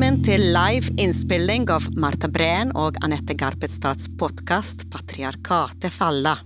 [0.00, 6.38] Velkommen til live innspilling av Marta Breen og Anette Garpetstads podkast Patriarkatet falla'.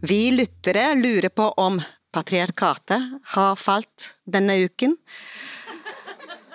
[0.00, 1.76] Vi lyttere lurer på om
[2.08, 4.96] patriarkatet har falt denne uken.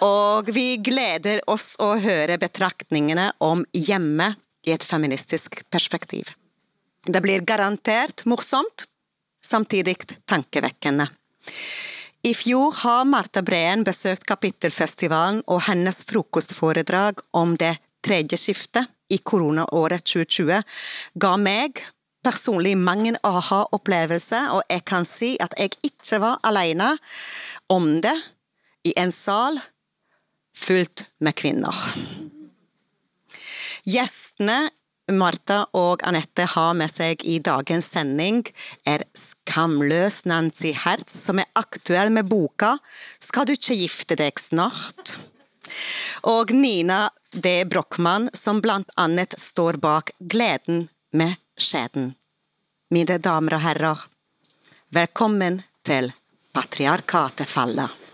[0.01, 4.31] Og vi gleder oss å høre betraktningene om hjemme
[4.65, 6.33] i et feministisk perspektiv.
[7.05, 8.87] Det blir garantert morsomt,
[9.45, 11.05] samtidig tankevekkende.
[12.23, 19.21] I fjor har Marta Breen besøkt Kapittelfestivalen, og hennes frokostforedrag om det tredje skiftet i
[19.23, 20.59] koronaåret 2020
[21.23, 21.79] ga meg
[22.25, 26.91] personlig mange aha-opplevelser, og jeg kan si at jeg ikke var alene
[27.71, 28.15] om det
[28.83, 29.55] i en sal
[30.59, 31.79] fullt med kvinner.
[33.87, 34.59] Gjestene
[35.15, 38.43] Martha og Anette har med seg i dagens sending,
[38.85, 42.75] er skamløs Nancy Hertz, som er aktuell med boka
[43.19, 45.17] Skal du ikke gifte deg snart?
[46.29, 47.63] Og Nina D.
[47.69, 52.15] Brochmann, som blant annet står bak Gleden med skjeden.
[52.89, 54.05] Mine damer og herrer,
[54.95, 56.09] velkommen til
[56.53, 58.08] Patriarkatet faller.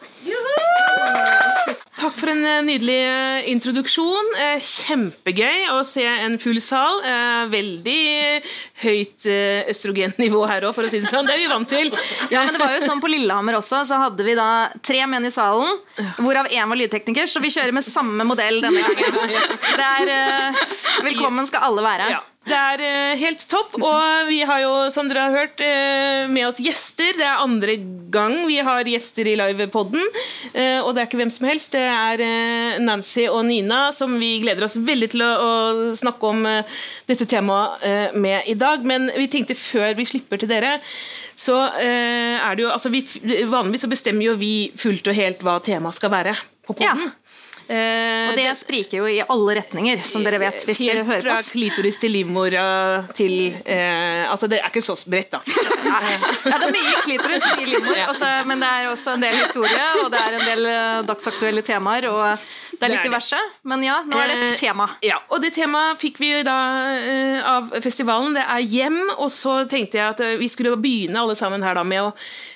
[1.95, 4.33] Takk for en eh, nydelig eh, introduksjon.
[4.43, 6.99] Eh, kjempegøy å se en full sal.
[7.52, 8.02] Veldig
[8.83, 9.27] høyt
[9.71, 11.27] østrogennivå her òg, for å si det sånn.
[11.27, 11.91] Det er vi vant til.
[12.33, 15.27] Ja, men det var jo sånn På Lillehammer også, så hadde vi da tre menn
[15.27, 15.79] i salen,
[16.19, 19.59] hvorav én var lydtekniker, så vi kjører med samme modell denne gangen.
[19.75, 20.63] Det er
[21.05, 22.15] Velkommen skal alle være.
[22.17, 22.23] Ja.
[22.45, 26.45] Det er uh, helt topp, og vi har jo, som dere har hørt, uh, med
[26.45, 27.17] oss gjester.
[27.17, 27.77] Det er andre
[28.13, 30.03] gang vi har gjester i livepoden,
[30.53, 31.73] uh, og det er ikke hvem som helst.
[31.73, 35.52] Det er Nancy og Nina som vi gleder oss veldig til å
[35.97, 36.45] snakke om
[37.09, 38.85] dette temaet med i dag.
[38.85, 40.77] Men vi tenkte før vi slipper til dere,
[41.35, 43.02] så er det jo altså vi,
[43.49, 47.07] Vanligvis så bestemmer jo vi fullt og helt hva temaet skal være på poden.
[47.09, 47.24] Ja.
[47.66, 50.65] Eh, og det spriker jo i alle retninger, som dere vet.
[50.67, 51.48] hvis dere hører på oss.
[51.49, 52.65] Fra klitoris til livmora
[53.17, 55.42] til eh, Altså, det er ikke så bredt, da.
[55.45, 59.87] ja, det er mye klitoris, mye livmor, også, men det er også en del historie,
[60.03, 63.42] og det er en del eh, dagsaktuelle temaer, og det er litt diverse.
[63.65, 64.89] Men ja, nå er det et eh, tema.
[65.05, 66.58] Ja, og det temaet fikk vi da
[67.55, 68.36] av festivalen.
[68.37, 71.86] Det er hjem, og så tenkte jeg at vi skulle begynne alle sammen her da
[71.87, 72.11] med å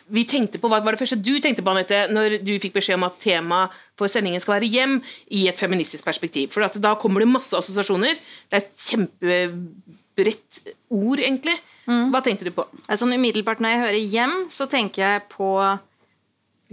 [0.09, 2.97] vi tenkte på, Hva var det første du tenkte på, Anette, når du fikk beskjed
[2.97, 4.99] om at temaet for sendingen skal være hjem
[5.35, 6.53] i et feministisk perspektiv?
[6.53, 8.15] For da kommer det masse assosiasjoner.
[8.49, 11.57] Det er et kjempebredt ord, egentlig.
[11.89, 12.09] Mm.
[12.13, 12.67] Hva tenkte du på?
[12.87, 15.51] Altså, umiddelbart Når jeg hører hjem, så tenker jeg på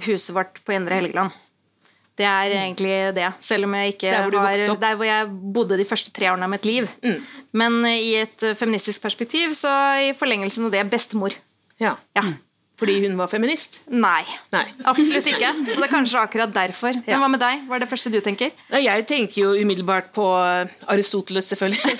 [0.06, 1.34] huset vårt på Indre Helgeland.
[2.16, 3.28] Det er egentlig det.
[3.44, 6.48] Selv om jeg ikke der hvor har Der hvor jeg bodde de første tre årene
[6.48, 6.88] av mitt liv.
[7.04, 7.20] Mm.
[7.53, 11.36] Men i et feministisk perspektiv, så i forlengelsen av det bestemor.
[11.81, 11.97] Ja.
[12.16, 12.25] ja.
[12.76, 13.78] Fordi hun var feminist?
[13.88, 14.20] Nei,
[14.53, 14.66] Nei.
[14.84, 15.48] absolutt ikke.
[15.64, 16.98] Så det er kanskje akkurat derfor.
[17.06, 17.62] Men hva med deg?
[17.64, 18.53] Hva er det første du tenker?
[18.69, 20.26] Jeg tenker jo umiddelbart på
[20.92, 21.97] Aristoteles, selvfølgelig.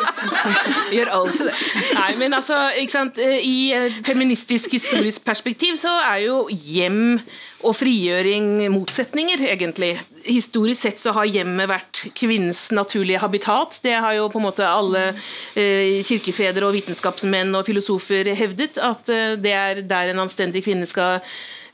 [0.96, 1.54] Gjør alltid det.
[1.98, 3.58] Nei, men altså, I
[4.06, 7.20] feministisk historisk perspektiv så er jo hjem
[7.66, 9.92] og frigjøring motsetninger, egentlig.
[10.24, 13.80] Historisk sett så har hjemmet vært kvinnens naturlige habitat.
[13.84, 15.10] Det har jo på en måte alle
[15.58, 20.88] eh, kirkefedre og vitenskapsmenn og filosofer hevdet, at eh, det er der en anstendig kvinne
[20.88, 21.18] skal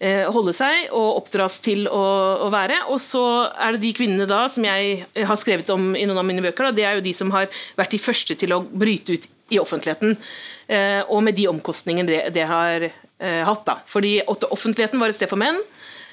[0.01, 2.83] eh, holde seg og oppdras til å, være.
[2.91, 3.23] Og så
[3.55, 6.73] er det de kvinnene da som jeg har skrevet om i noen av mine bøker,
[6.75, 7.47] det er jo de som har
[7.79, 10.19] vært de første til å bryte ut i offentligheten.
[11.15, 12.89] Og med de omkostningene det, det har
[13.23, 13.63] hatt.
[13.69, 13.77] da.
[13.87, 15.61] Fordi offentligheten var et sted for menn.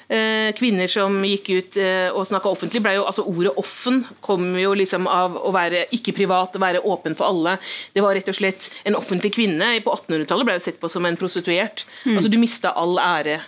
[0.08, 4.52] Eh, kvinner som gikk ut eh, og snakka offentlig, ble jo, altså Ordet 'offen' kom
[4.58, 7.56] jo liksom av å være ikke privat, å være åpen for alle.
[7.94, 11.06] Det var rett og slett En offentlig kvinne på 1800-tallet ble jo sett på som
[11.06, 11.86] en prostituert.
[12.04, 12.16] Mm.
[12.16, 13.40] Altså Du mista all ære.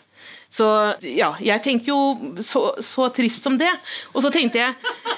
[0.57, 0.67] Så
[1.05, 3.71] ja, jeg tenker jo så, så, trist som det.
[4.15, 4.77] Og så tenkte jeg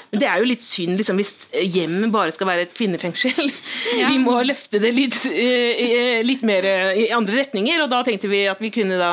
[0.08, 3.52] det er jo litt synd liksom, hvis hjemmet bare skal være et kvinnefengsel.
[3.98, 4.08] Ja.
[4.10, 6.64] Vi må løfte det litt, eh, litt mer
[6.96, 9.12] i andre retninger, og da tenkte vi at vi kunne da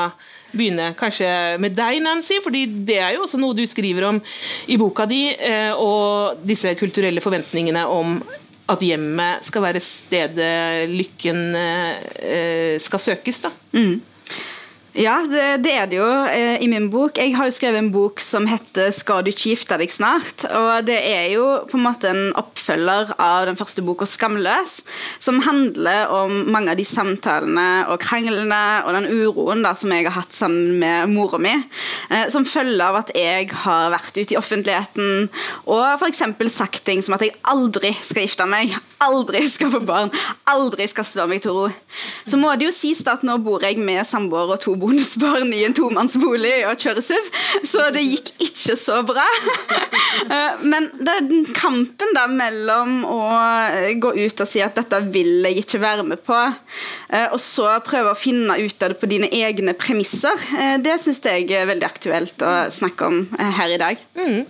[0.56, 1.28] begynne kanskje
[1.62, 4.20] med deg, Nancy, fordi det er jo også noe du skriver om
[4.72, 8.18] i boka di, eh, og disse kulturelle forventningene om
[8.72, 13.44] at hjemmet skal være stedet lykken eh, skal søkes.
[13.46, 13.52] da.
[13.76, 14.15] Mm.
[14.96, 17.18] Ja, det, det, er det jo eh, i min bok.
[17.20, 20.86] Jeg har jo skrevet en bok som heter 'Skal du ikke gifte deg snart?' Og
[20.88, 24.80] Det er jo på en måte en oppfølger av den første boka 'Skamløs',
[25.20, 30.06] som handler om mange av de samtalene og kranglene og den uroen da, som jeg
[30.08, 31.52] har hatt sammen med mora mi,
[32.08, 35.28] eh, som følge av at jeg har vært ute i offentligheten
[35.66, 36.24] og f.eks.
[36.48, 38.72] sagt ting som at jeg aldri skal gifte meg,
[39.04, 40.10] aldri skal få barn,
[40.48, 41.68] aldri skal slå meg til ro.
[42.24, 45.52] Så må det jo sies at nå bor jeg med samboer og to boliger bonusbarn
[45.54, 47.30] i en tomannsbolig og kjøre SUV,
[47.66, 49.26] så det gikk ikke så bra.
[50.16, 53.18] Eh, men den kampen da mellom å
[54.00, 56.38] gå ut og si at dette vil jeg ikke være med på,
[57.12, 60.40] eh, og så prøve å finne ut av det på dine egne premisser,
[60.82, 63.18] det syns jeg er veldig aktuelt å snakke om
[63.58, 64.00] her i dag.
[64.16, 64.46] Mm.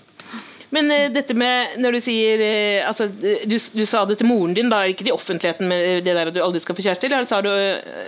[0.76, 2.44] Men dette med når du sier
[2.86, 6.30] altså, du, du, sa det til moren din, da, ikke i offentligheten med det der
[6.30, 7.50] at du aldri skal få kjæreste, eller har du,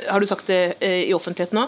[0.07, 1.67] har du sagt det i offentligheten nå?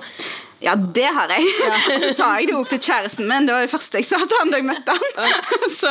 [0.60, 1.46] Ja, det har jeg.
[1.64, 1.76] Ja.
[1.94, 3.46] Og så sa jeg det òg til kjæresten min.
[3.48, 5.36] Det var det første jeg sa til han da jeg møtte han.
[5.80, 5.88] Så,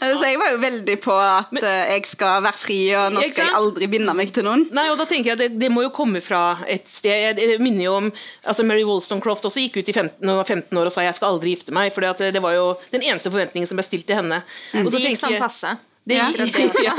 [0.00, 3.22] så, jeg var jo veldig på at Men, eh, jeg skal være fri, og nå
[3.28, 4.64] skal jeg aldri binde meg til noen.
[4.74, 7.38] Nei, og da tenker jeg Det, det må jo komme fra et sted.
[7.38, 10.94] Jeg, minner jo om altså Mary Wollstonecroft også gikk ut i 15, 15 år og
[10.94, 11.92] sa jeg skal aldri gifte meg.
[11.94, 14.42] For det var jo den eneste forventningen som ble stilt til henne.
[14.72, 14.86] Mm.
[14.86, 15.76] Og så de gikk sånn passe.
[16.08, 16.32] Det ja.
[16.36, 16.48] det.
[16.84, 16.94] Ja.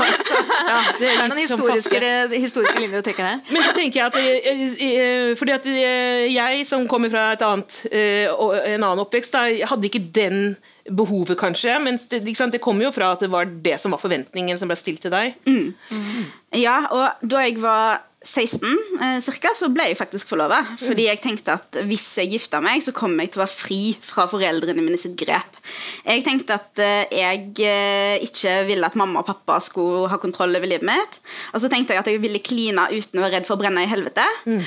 [0.68, 3.40] ja, det er noen historiske, historiske linjer å trekke her.
[3.54, 7.42] Men så tenker jeg at, eh, eh, fordi at eh, jeg som kommer fra et
[7.42, 10.54] annet, en annen oppvekst, da, hadde ikke den
[10.86, 11.74] behovet, kanskje.
[11.82, 14.78] Men det, det kommer jo fra at det var det som var forventningen som ble
[14.78, 15.34] stilt til deg.
[15.48, 15.72] Mm.
[15.74, 16.30] Mm.
[16.60, 18.68] Ja, og da jeg var 16
[19.00, 20.58] eh, cirka, så ble jeg faktisk forlova.
[20.76, 23.80] Fordi jeg tenkte at hvis jeg gifta meg, så kommer jeg til å være fri
[24.04, 25.56] fra foreldrene mine sitt grep.
[26.04, 30.52] Jeg tenkte at eh, jeg eh, ikke ville at mamma og pappa skulle ha kontroll
[30.52, 31.16] over livet mitt.
[31.54, 33.86] Og så tenkte jeg at jeg ville kline uten å være redd for å brenne
[33.86, 34.28] i helvete.
[34.44, 34.60] Mm.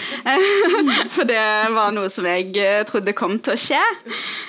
[1.15, 1.45] for det
[1.77, 3.85] var noe som jeg eh, trodde kom til å skje.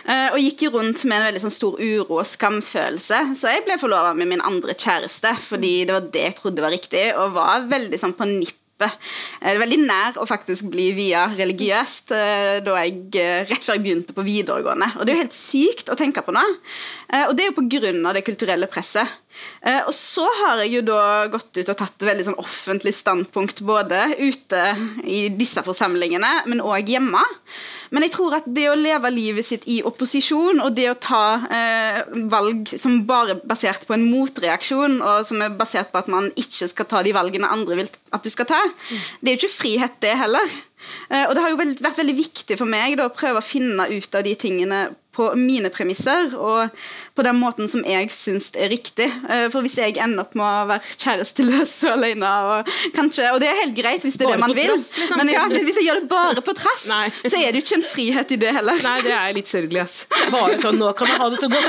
[0.09, 3.21] Eh, og gikk jo rundt med en veldig sånn stor uro og skamfølelse.
[3.37, 6.73] Så jeg ble forlova med min andre kjæreste fordi det var det jeg trodde var
[6.73, 8.33] riktig, og var veldig sånn på
[8.85, 9.13] nipp
[9.45, 13.77] det er veldig nær å faktisk bli via religiøst eh, da jeg, eh, rett før
[13.77, 14.89] jeg begynte på videregående.
[14.97, 16.45] Og det er jo helt sykt å tenke på nå.
[17.11, 18.13] Eh, og det er jo pga.
[18.17, 19.21] det kulturelle presset.
[19.87, 21.01] Og så har jeg jo da
[21.33, 24.61] gått ut og tatt veldig sånn offentlig standpunkt både ute
[25.09, 27.23] i disse forsamlingene, men òg hjemme.
[27.95, 31.25] Men jeg tror at det å leve livet sitt i opposisjon, og det å ta
[31.47, 32.01] eh,
[32.33, 36.31] valg som bare er basert på en motreaksjon, og som er basert på at man
[36.41, 38.61] ikke skal ta de valgene andre vil at du skal ta,
[39.21, 40.57] det er jo ikke frihet, det heller.
[41.09, 43.89] Eh, og det har jo vært veldig viktig for meg da, å prøve å finne
[43.93, 44.85] ut av de tingene
[45.15, 46.75] på mine premisser og
[47.15, 49.07] på den måten som jeg syns er riktig.
[49.31, 53.41] Eh, for hvis jeg ender opp med å være kjæresteløs og alene og kanskje, Og
[53.43, 55.21] det er helt greit hvis det er bare det man vil, trass, liksom.
[55.23, 57.87] men ja, hvis jeg gjør det bare på trass, så er det jo ikke en
[57.87, 58.81] frihet i det heller.
[58.85, 59.97] Nei, det er litt sørgelig, ass.
[60.35, 61.65] Bare sånn 'Nå kan jeg ha det så godt',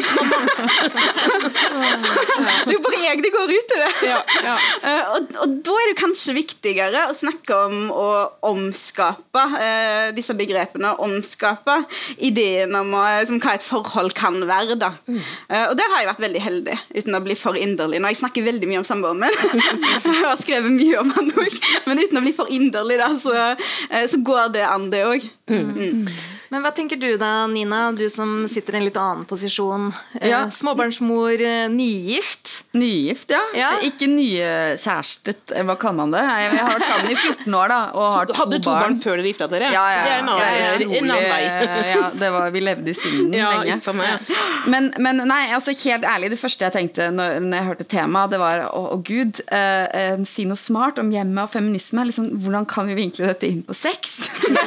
[2.66, 3.92] det er jo bare jeg det går ut i det.
[4.10, 4.56] Ja, ja.
[4.82, 8.08] Eh, og, og, da er det kanskje viktigere å snakke om å
[8.50, 11.78] omskape eh, disse begrepene, omskape
[12.18, 13.04] ideen om å
[13.36, 14.76] liksom, hva et forhold kan være.
[14.80, 14.92] da.
[15.08, 15.20] Mm.
[15.50, 18.00] Uh, og der har jeg vært veldig heldig, uten å bli for inderlig.
[18.00, 19.40] Nå, jeg snakker veldig mye om samboeren min,
[20.06, 23.36] jeg har skrevet mye om han òg, men uten å bli for inderlig, da, så,
[23.36, 25.30] uh, så går det an, det òg.
[25.50, 26.08] Mm.
[26.56, 29.90] Men hva tenker du da, Nina, du som sitter i en litt annen posisjon?
[30.22, 30.46] Eh, ja.
[30.56, 32.62] Småbarnsmor, nygift?
[32.80, 33.42] Nygift, ja.
[33.60, 33.72] ja.
[33.84, 36.22] Ikke nykjærestet, hva kaller man det?
[36.24, 38.86] Jeg, har vært sammen i 14 år da, og har to, hadde to barn.
[38.86, 39.74] barn før dere gifta dere?
[39.76, 41.90] Ja, ja, det er en annen, vei.
[41.92, 43.76] ja, det var, vi levde i synden ja, lenge.
[44.00, 44.32] Meg,
[44.72, 48.32] men, men, nei, altså helt ærlig, det første jeg tenkte når, når jeg hørte temaet,
[48.32, 52.08] det var å, å gud, eh, eh, si noe smart om hjemmet og feminisme.
[52.08, 54.22] Liksom, hvordan kan vi vinkle dette inn på sex?
[54.48, 54.64] det,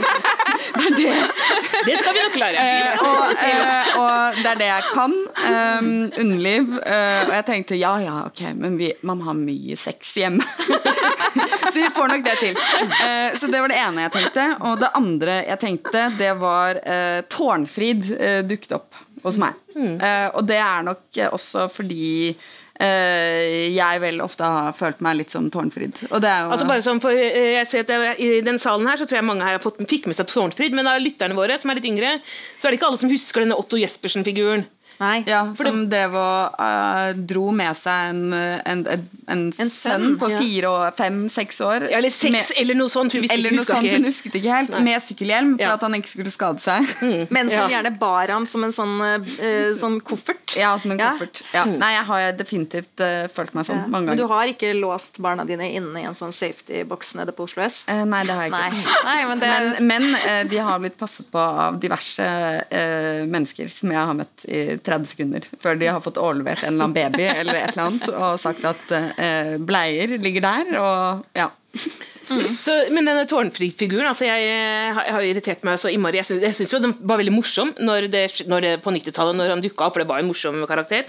[0.84, 1.77] er det.
[1.86, 2.62] Det, skal vi nok klare.
[2.62, 5.14] Eh, og, eh, og, det er det jeg kan.
[5.48, 5.90] Um,
[6.22, 6.74] underliv.
[6.78, 10.44] Uh, og jeg tenkte ja ja, ok, men vi, man har mye sex hjemme.
[11.72, 12.58] så vi får nok det til.
[12.58, 14.46] Uh, så det var det ene jeg tenkte.
[14.68, 18.12] Og det andre jeg tenkte, det var uh, Tårnfrid
[18.48, 19.56] dukket opp hos meg.
[19.78, 20.00] Mm.
[20.34, 22.32] og det er nok også fordi
[22.86, 26.04] jeg vel ofte har følt meg litt som Tårnfrid.
[26.12, 28.60] Og det er jo altså bare sånn, for eh, jeg ser at jeg, I den
[28.62, 31.34] salen her så tror jeg mange her fått, fikk med seg Tårnfrid, men av lytterne
[31.38, 32.12] våre som er litt yngre,
[32.54, 34.68] så er det ikke alle som husker denne Otto Jespersen-figuren.
[34.98, 35.22] Nei.
[35.26, 40.30] Ja, som det, var, uh, dro med seg en, en, en, en sønn, sønn på
[40.32, 40.40] ja.
[40.42, 41.86] fire og fem-seks år.
[41.92, 43.14] Ja, eller seks, med, eller noe sånt.
[43.14, 44.72] Hun, eller noe sånt, Hun husket ikke helt.
[44.74, 44.82] Nei.
[44.88, 46.86] Med sykkelhjelm, for at han ikke skulle skade seg.
[47.08, 47.28] Mm.
[47.32, 50.56] Mens hun gjerne bar ham som en sånn, uh, sånn koffert.
[50.58, 51.40] Ja, som en koffert.
[51.70, 54.10] Nei, jeg har definitivt uh, følt meg sånn mange ganger.
[54.10, 57.62] Men du har ikke låst barna dine inne i en sånn safety-boks nede på Oslo
[57.64, 57.80] S?
[57.86, 58.96] nei, det har jeg ikke.
[59.06, 59.16] Nei.
[59.30, 59.52] men, det...
[59.78, 62.28] men, men de har blitt passet på av diverse
[63.30, 66.88] mennesker som jeg har møtt i 30 sekunder før de har fått overlevert en eller
[66.88, 71.50] annen baby eller et eller annet og sagt at eh, bleier ligger der, og ja.
[72.28, 72.44] Mm.
[72.60, 76.20] Så, men denne tårnfri-figuren altså jeg, jeg, har irritert meg så innmari.
[76.20, 79.64] Jeg syns, jo den var veldig morsom når det, når det på 90-tallet, når han
[79.64, 81.06] dukka opp, for det var en morsom karakter.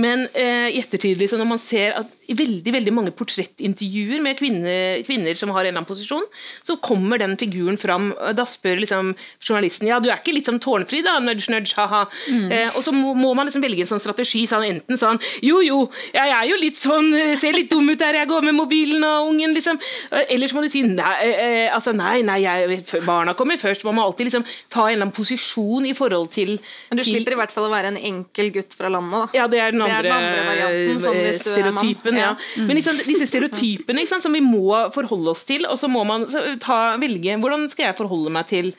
[0.00, 5.02] Men eh, i ettertid, liksom, når man ser at veldig veldig mange portrettintervjuer med kvinner,
[5.06, 6.24] kvinner, som har en eller annen posisjon,
[6.62, 8.12] så kommer den figuren fram.
[8.36, 9.12] Da spør liksom
[9.42, 11.18] journalisten ja, du er ikke litt sånn tårnfri, da?
[11.22, 12.04] Nudge, nudge, ha-ha.
[12.30, 12.46] Mm.
[12.52, 14.44] Eh, og så må, må, man liksom velge en sånn strategi.
[14.48, 15.82] Sånn, enten sånn jo, jo,
[16.14, 19.04] jeg er jo litt sånn, eh, ser litt dum ut der jeg går med mobilen
[19.06, 19.80] og ungen, liksom.
[20.12, 23.86] Eh, eller så må du si nei, eh, altså, nei, nei jeg, barna kommer først.
[23.88, 27.16] Man må alltid liksom ta en eller annen posisjon i forhold til Men du til,
[27.16, 29.42] slipper i hvert fall å være en enkel gutt fra landet, da.
[29.42, 32.21] Ja, det er den andre, det er den andre varianten, sånn stereotypen.
[32.22, 32.32] Ja.
[32.56, 32.66] Mm.
[32.68, 36.26] Men liksom, disse stereotypene sant, som vi må forholde oss til, og så må man
[36.62, 38.72] ta, velge hvordan skal jeg forholde meg til,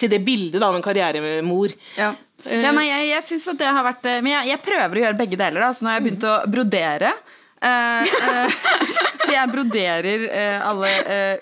[0.00, 1.74] til det bildet av en karrieremor.
[1.98, 2.12] Ja.
[2.44, 5.02] Uh, ja, nei, jeg, jeg synes at det har vært Men jeg, jeg, prøver å
[5.04, 5.66] gjøre begge deler.
[5.66, 5.74] Da.
[5.76, 7.12] Så nå har jeg begynt å brodere.
[7.60, 8.62] Uh, uh,
[9.26, 10.26] så jeg broderer
[10.64, 10.90] alle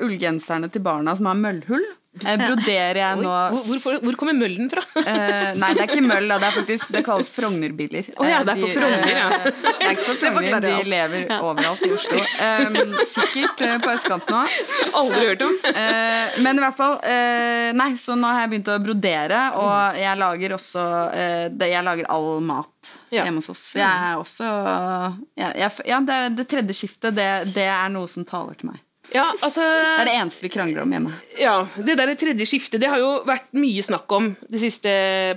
[0.05, 1.87] ullgenserne til barna som har møllhull.
[2.17, 4.83] Eh, broderer jeg nå hvor, hvor, hvor, kommer møllen fra?
[4.97, 6.33] Uh, nei, det er ikke møll.
[6.33, 8.09] Det, faktisk, det kalles Frogner-biler.
[8.17, 9.29] Oh, ja, det er på Frogner, ja.
[9.29, 11.41] Uh, det er ikke på Frogner, de lever ja.
[11.45, 12.23] overalt i Oslo.
[12.49, 14.57] Um, sikkert uh, på østkanten òg.
[14.99, 15.55] Aldri hørt om.
[16.45, 16.97] men i hvert fall
[17.77, 20.83] Nei, så nå har jeg begynt å brodere, og jeg lager også
[21.55, 23.27] det, Jeg lager all mat ja.
[23.27, 23.65] hjemme hos oss.
[23.79, 24.49] Jeg er også
[25.39, 28.83] jeg, jeg, Ja, det, det tredje skiftet, det, det er noe som taler til meg.
[29.15, 31.13] Ja, altså, det er det eneste vi krangler om hjemme.
[31.41, 34.91] Ja, Det der tredje skiftet det har jo vært mye snakk om de siste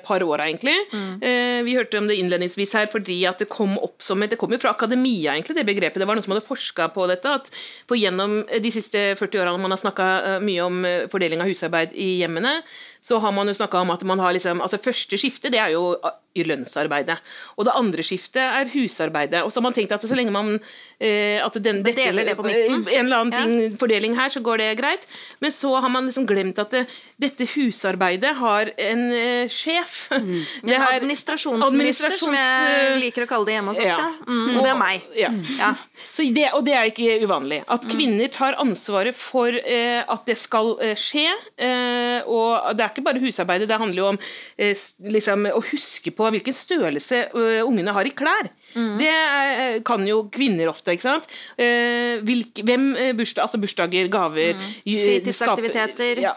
[0.05, 0.49] par åra.
[0.51, 1.21] Mm.
[1.23, 4.39] Eh, vi hørte om det innledningsvis her fordi at det kom opp som et, Det
[4.39, 5.99] kom jo fra akademia, egentlig, det begrepet.
[5.99, 7.25] Det var noen som hadde forska på dette.
[7.29, 7.49] at
[7.87, 11.47] for Gjennom de siste 40 årene man har snakka eh, mye om eh, fordeling av
[11.47, 12.61] husarbeid i hjemmene,
[13.01, 15.73] så har man jo snakka om at man har liksom altså Første skifte det er
[15.73, 15.95] jo
[16.31, 17.17] i lønnsarbeidet.
[17.59, 19.41] Og det andre skiftet er husarbeidet.
[19.43, 22.37] Og så har man tenkt at så lenge man eh, at den, dette, deler det
[22.39, 22.85] på midten.
[22.87, 23.71] En eller annen ting, ja.
[23.79, 25.07] fordeling her, så går det greit.
[25.43, 26.85] Men så har man liksom glemt at det,
[27.19, 30.05] dette husarbeidet har en eh, sjef.
[30.15, 30.39] Mm.
[30.71, 33.91] Det har, administrasjonsminister, som jeg liker å kalle det hjemme hos oss.
[33.91, 34.07] Ja.
[34.27, 35.09] Mm, og det er meg.
[35.17, 35.31] Ja.
[35.59, 35.73] ja.
[36.31, 37.59] Det, og det er ikke uvanlig.
[37.65, 37.91] At mm.
[37.91, 41.27] kvinner tar ansvaret for eh, at det skal eh, skje.
[41.59, 44.19] Eh, og det er ikke bare husarbeidet, det handler jo om
[44.57, 44.77] eh,
[45.15, 48.49] liksom, å huske på hvilken størrelse uh, ungene har i klær.
[48.71, 48.93] Mm.
[48.99, 50.95] Det er, kan jo kvinner ofte.
[50.95, 51.27] ikke sant?
[51.59, 54.67] Uh, hvilk, hvem bursdag, altså bursdager, gaver mm.
[54.85, 56.23] Fritidsaktiviteter.
[56.23, 56.35] Ja,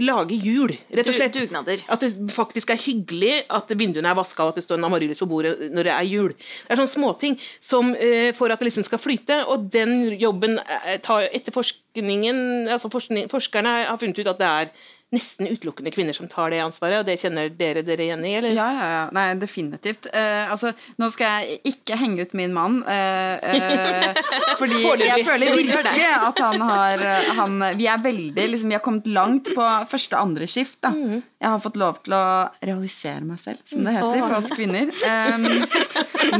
[0.00, 1.38] lage jul, rett og slett.
[1.40, 1.84] Dugnader.
[1.92, 5.22] At det faktisk er hyggelig at vinduene er vaska og at det står en amaryllis
[5.22, 6.34] på bordet når det er jul.
[6.34, 9.42] Det er sånne småting som uh, for at det liksom skal flyte.
[9.50, 10.58] Og den jobben
[11.04, 14.72] tar etter forskningen, altså forskning, Forskerne har funnet ut at det er
[15.14, 18.34] nesten utelukkende kvinner som tar det ansvaret, og det kjenner dere dere igjen i?
[18.38, 18.54] eller?
[18.54, 19.02] Ja, ja, ja.
[19.16, 20.06] Nei, definitivt.
[20.14, 24.20] Uh, altså, nå skal jeg ikke henge ut min mann, uh, uh,
[24.60, 27.04] fordi jeg føler virkelig at han har
[27.40, 30.78] han, Vi er veldig liksom, Vi har kommet langt på første andre skift.
[30.84, 30.94] da.
[30.94, 31.22] Mm.
[31.40, 32.24] Jeg har fått lov til å
[32.60, 34.90] realisere meg selv, som det heter for oss kvinner.
[34.92, 35.46] Um,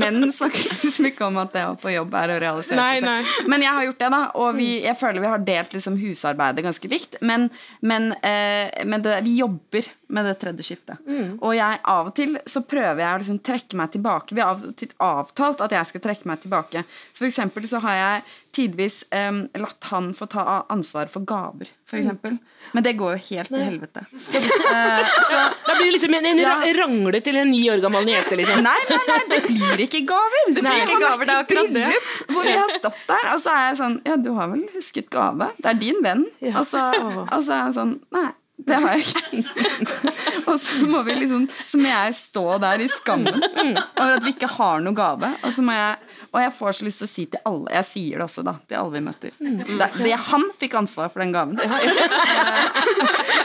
[0.02, 3.06] menn snakker liksom ikke om at det å få jobb er å realisere nei, seg
[3.06, 3.30] selv.
[3.40, 3.48] Nei.
[3.54, 6.66] Men jeg har gjort det, da, og vi, jeg føler vi har delt liksom, husarbeidet
[6.66, 7.16] ganske likt.
[7.24, 7.48] Men,
[7.80, 11.00] men uh, men det, vi jobber med det tredje skiftet.
[11.06, 11.38] Mm.
[11.38, 14.34] Og jeg, av og til så prøver jeg å liksom trekke meg tilbake.
[14.34, 16.84] Vi har av og til avtalt at jeg skal trekke meg tilbake.
[17.12, 21.70] Så for eksempel så har jeg tidvis um, latt han få ta ansvar for gaver,
[21.86, 22.38] for mm.
[22.74, 24.02] Men det går jo helt til helvete.
[24.10, 26.56] uh, så, da blir det liksom en, en ja.
[26.80, 28.64] rangle til en ni år gammel niese, liksom.
[28.66, 30.50] Nei, nei, nei, det blir ikke gaver!
[30.50, 31.88] Det blir ikke gaver, det er akkurat det.
[32.32, 35.10] Hvor vi har stått der, og så er jeg sånn Ja, du har vel husket
[35.14, 35.52] gave?
[35.60, 36.26] Det er din venn.
[36.42, 36.60] Ja.
[36.60, 38.30] Og så er jeg sånn Nei.
[38.66, 39.40] Det har jeg ikke.
[40.50, 44.34] og så må vi liksom Så må jeg stå der i skammen over at vi
[44.34, 45.30] ikke har noe gave.
[45.40, 47.88] Og, så må jeg, og jeg får så lyst til å si til alle Jeg
[47.90, 49.36] sier det også, da, til alle vi møter.
[49.40, 51.58] Det, det, han fikk ansvar for den gaven.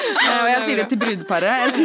[0.05, 1.75] Eh, og jeg sier det til brudeparet.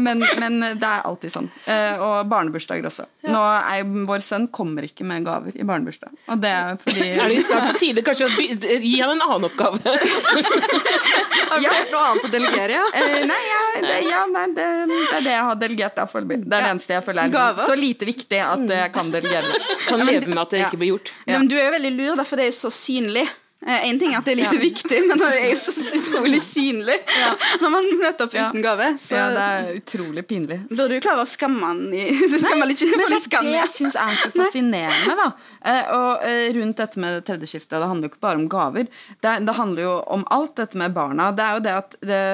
[0.00, 1.48] Men, men, det er alltid sånn.
[1.70, 3.06] Eh, og barnebursdager også.
[3.28, 6.14] Nå er, Vår sønn kommer ikke med gaver i barnebursdag.
[6.32, 9.80] Og det er fordi Er det på tide kanskje å gi han en annen oppgave?
[11.50, 11.74] har du ja.
[11.92, 12.78] noe annet å delegere?
[12.78, 12.86] Ja?
[13.00, 16.00] Eh, nei, ja, det, ja nei, det, det, er det jeg har delegert.
[16.00, 19.12] Da, det er det eneste jeg føler er liksom så lite viktig at jeg kan
[19.12, 19.60] delegere.
[19.86, 21.14] Kan leve med at det ikke blir gjort.
[21.28, 23.26] Men du er jo veldig lur, for det er jo så synlig.
[23.60, 24.60] En ting er at det er lite ja.
[24.62, 27.32] viktig, men det er jo så utrolig synlig ja.
[27.60, 28.86] når man møter opp uten gave.
[29.02, 30.62] Så ja, det er utrolig pinlig.
[30.70, 33.52] Da er du klar over å skamme han i Nei, litt, men det er det
[33.58, 35.18] jeg syns er så fascinerende.
[35.20, 35.28] da
[35.60, 38.88] eh, Og eh, rundt dette med tredje skiftet, det handler jo ikke bare om gaver.
[39.20, 41.28] Det, det, handler jo om alt dette med barna.
[41.36, 42.24] Det er jo det at det,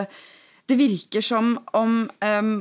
[0.71, 2.53] det virker som om um,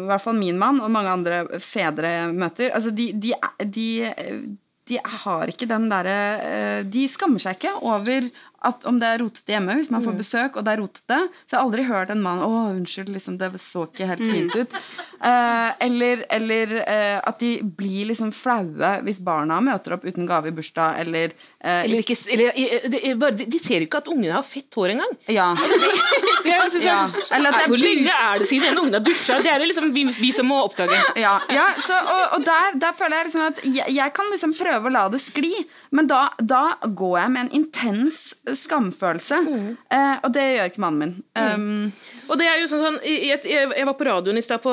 [0.00, 4.56] i hvert fall min mann og mange andre fedre møter altså de, de, de de
[5.02, 8.28] har ikke den derre eh, De skammer seg ikke over
[8.66, 10.20] at om det er rotete hjemme, hvis man får mm.
[10.22, 13.38] besøk og det er rotete, så jeg har aldri hørt en mann 'Å, unnskyld, liksom,
[13.40, 14.80] det så ikke helt fint ut'.
[15.16, 20.50] Uh, eller, eller uh, at de blir liksom flaue hvis barna møter opp uten gave
[20.50, 21.32] i bursdag, eller,
[21.64, 25.14] uh, eller, ikke, eller de, de, ser jo ikke at ungene har fett hår engang.
[25.32, 25.48] Ja.
[26.44, 26.98] det er, så, ja.
[27.36, 29.40] Eller, Hvor lenge er det siden unge har dusja?
[29.42, 31.00] Det er det liksom vi, vi som må oppdage.
[31.16, 34.54] Ja, ja så, og, og der, der, føler jeg liksom at jeg, jeg, kan liksom
[34.58, 35.54] prøve å la det skli,
[35.96, 38.20] men da, da går jeg med en intens
[38.58, 39.40] skamfølelse.
[39.46, 39.66] Mm.
[40.24, 41.14] og det gjør ikke mannen min.
[41.36, 41.92] Um,
[42.30, 44.72] og det er jo sånn, sånn jeg, jeg, jeg, var på radioen i stad på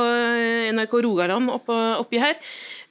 [0.73, 2.39] NRK Rogaland oppe, oppi her.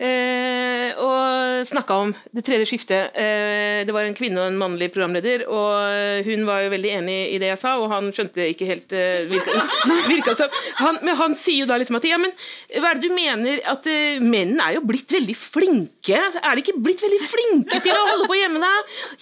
[0.02, 3.14] Eh, og snakka om det tredje skiftet.
[3.14, 7.18] Eh, det var en kvinne og en mannlig programleder, og hun var jo veldig enig
[7.36, 9.62] i det jeg sa, og han skjønte ikke helt eh, virka,
[10.10, 12.34] virka som han, Men han sier jo da liksom at ja, men
[12.80, 13.86] hva er det du mener at
[14.22, 16.18] mennene er jo blitt veldig flinke?
[16.18, 18.72] Er de ikke blitt veldig flinke til å holde på hjemme da?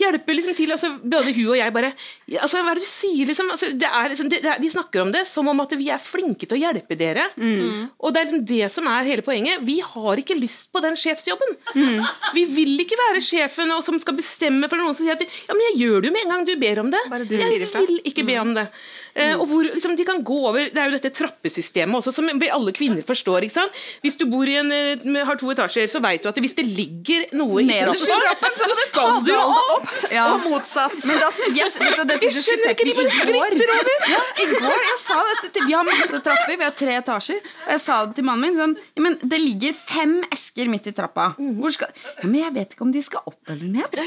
[0.00, 1.90] Hjelpe liksom til altså, Både hun og jeg bare
[2.38, 3.52] altså, Hva er det du sier, liksom?
[3.52, 5.90] Altså, det er, liksom det, det er, de snakker om det som om at vi
[5.92, 7.28] er flinke til å hjelpe dere.
[7.36, 7.90] Mm.
[8.00, 9.64] Og det er liksom det som er hele poenget.
[9.66, 11.56] Vi har ikke lyst på den sjefsjobben.
[11.74, 12.02] Mm.
[12.34, 15.64] Vi vil ikke være sjefen som skal bestemme for noen som sier at ja, men
[15.70, 17.00] jeg gjør det jo med en gang du ber om det.
[17.42, 18.66] jeg vil ikke be om det.
[19.10, 19.40] Mm.
[19.40, 22.72] og hvor liksom, de kan gå over Det er jo dette trappesystemet også, som alle
[22.72, 23.46] kvinner forstår.
[23.46, 23.80] ikke sant?
[24.04, 26.66] Hvis du bor i en, eh, har to etasjer, så vet du at hvis det
[26.66, 29.88] ligger noe i trappen, så, så skal du jo opp!
[30.14, 30.26] Ja.
[30.34, 30.96] Og motsatt.
[31.08, 34.06] Men da, yes, vet du, jeg skjønner ikke de bare skritter over!
[34.10, 37.40] Ja, I går jeg sa dette til, Vi har masse trapper, vi har tre etasjer.
[37.66, 40.94] Og jeg sa det til mannen min sånn, men Det ligger fem esker midt i
[40.96, 41.32] trappa.
[41.38, 43.90] Hvor skal, ja, men jeg vet ikke om de skal opp eller ned.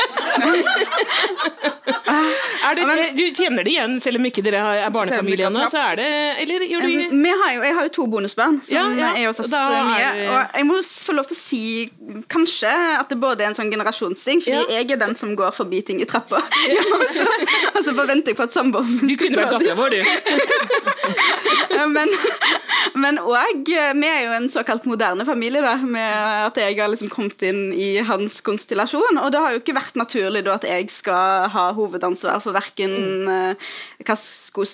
[2.78, 5.66] det, du kjenner det igjen, selv om ikke dere er barnefamilie ennå?
[5.72, 6.10] Så er det
[6.44, 6.90] Eller gjør du
[7.44, 9.10] har jo, Jeg har jo to bonusbarn som ja, ja.
[9.20, 10.10] er hos oss mye.
[10.30, 11.64] Og jeg må få lov til å si
[12.32, 14.66] kanskje at det både er en sånn generasjonsting, fordi ja.
[14.80, 16.40] jeg er den som går forbi ting i trappa.
[16.74, 16.82] Ja.
[17.76, 20.00] og så bare venter jeg på at samboeren Du kunne vært dattera vår, du.
[23.04, 27.10] men òg Vi er jo en såkalt moderne familie, da, med at jeg har liksom
[27.14, 29.18] kommet inn i hans konstellasjon.
[29.22, 32.94] Og det har jo ikke vært naturlig da at jeg skal ha hovedansvar for verken
[33.28, 33.30] mm.
[33.30, 33.54] uh,
[34.04, 34.16] hva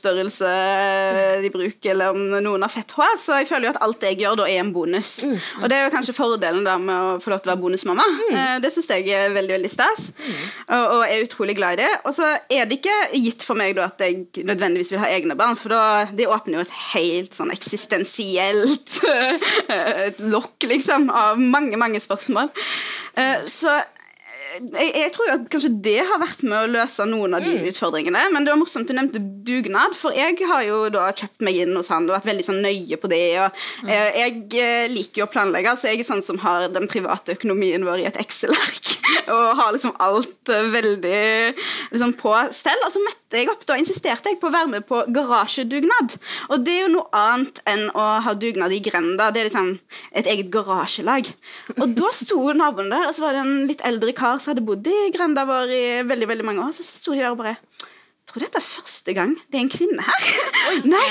[0.10, 3.18] skostørrelse de bruker, eller om noen har fett hår.
[3.20, 5.24] Så jeg føler jo at alt jeg gjør, da er en bonus.
[5.24, 5.36] Mm.
[5.62, 8.06] Og det er jo kanskje fordelen da med å få lov til å være bonusmamma.
[8.30, 8.38] Mm.
[8.38, 10.40] Uh, det syns jeg er veldig, veldig stas, mm.
[10.78, 11.92] og, og er utrolig glad i det.
[12.06, 15.38] Og så er det ikke gitt for meg da at jeg nødvendigvis vil ha egne
[15.40, 15.84] barn, for da,
[16.14, 19.00] det åpner jo et helt sånn eksistensielt
[20.10, 22.52] et lokk, liksom, av mange, mange spørsmål.
[23.50, 23.72] Så
[24.60, 27.68] jeg, jeg, tror at kanskje det har vært med å løse noen av de mm.
[27.72, 28.24] utfordringene.
[28.34, 31.76] Men det var morsomt du nevnte dugnad, for jeg har jo da kjøpt meg inn
[31.78, 33.24] hos han og vært veldig sånn nøye på det.
[33.42, 33.92] og mm.
[33.96, 37.38] eh, Jeg eh, liker jo å planlegge, så jeg er sånn som har den private
[37.40, 38.99] økonomien vår i et Excel-ark.
[39.34, 41.22] Og har liksom alt eh, veldig
[41.92, 42.86] liksom på stell.
[42.86, 46.18] Og så møtte jeg opp, da insisterte jeg på å være med på garasjedugnad.
[46.50, 49.30] Og det er jo noe annet enn å ha dugnad i grenda.
[49.34, 49.76] Det er liksom
[50.12, 51.30] et eget garasjelag.
[51.78, 54.66] Og da sto naboen der, og så var det en litt eldre kar som hadde
[54.66, 56.76] bodd i grenda vår i veldig veldig mange år.
[56.76, 57.58] Så sto de der og bare
[58.30, 60.26] jeg tror dette er første gang det er en kvinne her.
[60.70, 61.06] Oi, nei,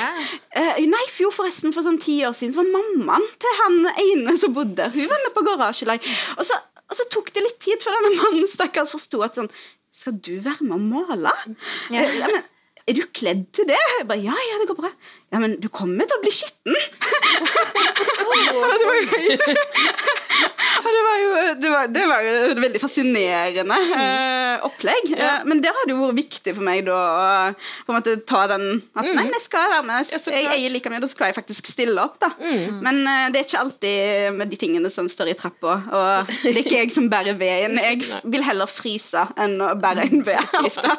[0.54, 4.36] uh, nei, jo forresten for sånn ti år siden så var mammaen til han ene
[4.38, 4.92] som bodde der.
[4.94, 6.06] Hun var med på garasjelag.
[6.36, 6.54] Og så,
[6.88, 9.50] og så tok det litt tid før denne mannen stakkars forsto at sånn
[9.94, 11.32] Skal du være med å male?
[11.92, 12.00] Ja.
[12.04, 12.42] Uh, men,
[12.88, 13.80] er du kledd til det?
[13.98, 14.90] Jeg bare, ja, ja, det går bra.
[15.34, 16.72] Ja, men du kommer til å bli skitten.
[20.94, 21.30] det var jo,
[21.62, 25.12] det var, det var jo et veldig fascinerende eh, opplegg.
[25.14, 25.38] Ja.
[25.38, 27.26] Eh, men der har det jo vært viktig for meg da å
[27.86, 29.12] på en måte ta den at mm.
[29.16, 30.12] nei, jeg skal være med.
[30.12, 32.18] Jeg eier like mye, da skal jeg faktisk stille opp.
[32.22, 32.30] da.
[32.40, 32.80] Mm.
[32.84, 35.78] Men eh, det er ikke alltid med de tingene som står i trappa.
[35.88, 37.78] Og det er ikke jeg som bærer veden.
[37.88, 40.96] Jeg vil heller fryse enn å bære en ved ofte.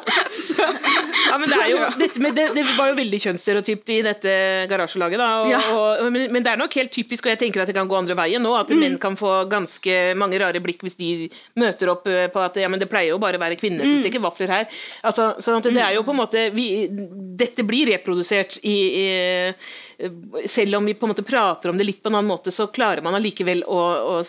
[1.30, 4.32] Ja, men det, er jo, dette, det, det, var jo veldig kjønnsstereotypt i dette
[4.70, 5.20] garasjelaget.
[5.20, 5.28] da.
[5.42, 5.60] Og, ja.
[5.76, 7.98] og, men, men, det er nok helt typisk, og jeg tenker at det kan gå
[7.98, 8.80] andre veien nå, at mm.
[8.80, 12.56] menn kan få ganske ganske mange rare blikk hvis de møter opp eh, på at
[12.56, 14.66] ja, men det pleier jo bare å være kvinner som steker stikker vafler her.
[15.02, 20.46] Altså, sånn at det er jo på en måte vi, Dette blir reprodusert i, i,
[20.46, 22.68] Selv om vi på en måte prater om det litt på en annen måte, så
[22.68, 23.80] klarer man allikevel å,
[24.16, 24.22] å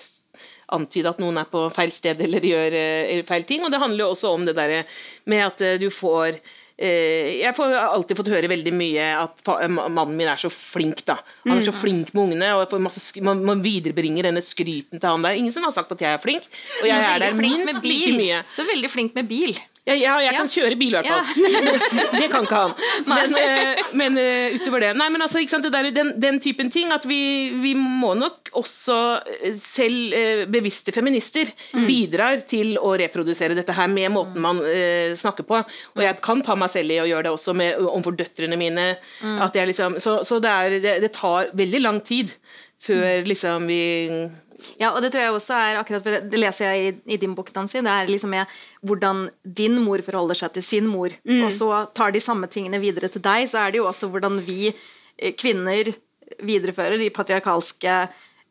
[0.72, 3.66] antyde at noen er på feil sted eller gjør uh, feil ting.
[3.66, 4.82] Og det handler jo også om det der
[5.28, 10.16] med at uh, du får Eh, jeg har alltid fått høre veldig mye at mannen
[10.18, 11.04] min er så flink.
[11.06, 11.20] da.
[11.46, 11.80] Han er så mm.
[11.80, 15.22] flink med ungene, og masse, man, man, viderebringer denne skryten til han.
[15.22, 16.48] Det er ingen som har sagt at jeg er flink,
[16.82, 18.42] og jeg er der minst like mye.
[18.56, 19.54] Du er veldig flink med bil.
[19.82, 21.48] Ja, ja, jeg kan kjøre bil, i hvert fall.
[22.22, 22.74] det kan ikke han.
[23.08, 26.38] Men, uh, men uh, utover det Nei, men altså, ikke sant, det der, den, den,
[26.44, 28.98] typen ting at vi, vi må nok også
[29.40, 31.88] eh, selv uh, bevisste feminister mm.
[31.90, 34.62] bidrar til å reprodusere dette her med måten man
[35.18, 35.64] snakker på.
[35.96, 38.88] Og jeg kan ta meg selv i å gjøre det også med, overfor døtrene mine.
[39.26, 39.42] Mm.
[39.72, 42.36] Liksom, så, så det, er, det, det, tar veldig lang tid
[42.82, 43.82] før liksom vi
[44.80, 47.52] ja, og det tror jeg også er akkurat Det leser jeg i, i din bok,
[47.56, 47.80] Nancy.
[47.82, 51.14] Det er liksom med hvordan din mor forholder seg til sin mor.
[51.28, 51.44] Mm.
[51.46, 53.50] Og så tar de samme tingene videre til deg.
[53.50, 55.94] Så er det jo også hvordan vi eh, kvinner
[56.42, 57.96] viderefører de patriarkalske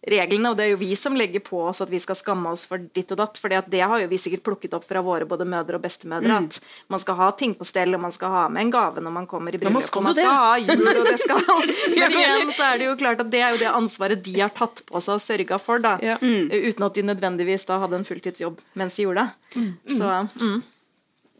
[0.06, 2.64] reglene, og det er jo vi som legger på oss at vi skal skamme oss
[2.68, 3.40] for ditt og datt.
[3.40, 6.30] For det har jo vi sikkert plukket opp fra våre både mødre og bestemødre.
[6.30, 6.48] Mm.
[6.48, 9.14] At man skal ha ting på stell, og man skal ha med en gave når
[9.18, 9.82] man kommer i bryllup.
[9.84, 11.44] Ja, man skal ha jul, og det skal
[12.00, 14.52] Men igjen så er det jo klart at det er jo det ansvaret de har
[14.56, 15.96] tatt på seg og sørga for, da.
[16.04, 16.16] Ja.
[16.22, 16.48] Mm.
[16.50, 19.60] Uten at de nødvendigvis da hadde en fulltidsjobb mens de gjorde det.
[19.60, 19.72] Mm.
[19.98, 20.10] Så
[20.40, 20.60] mm.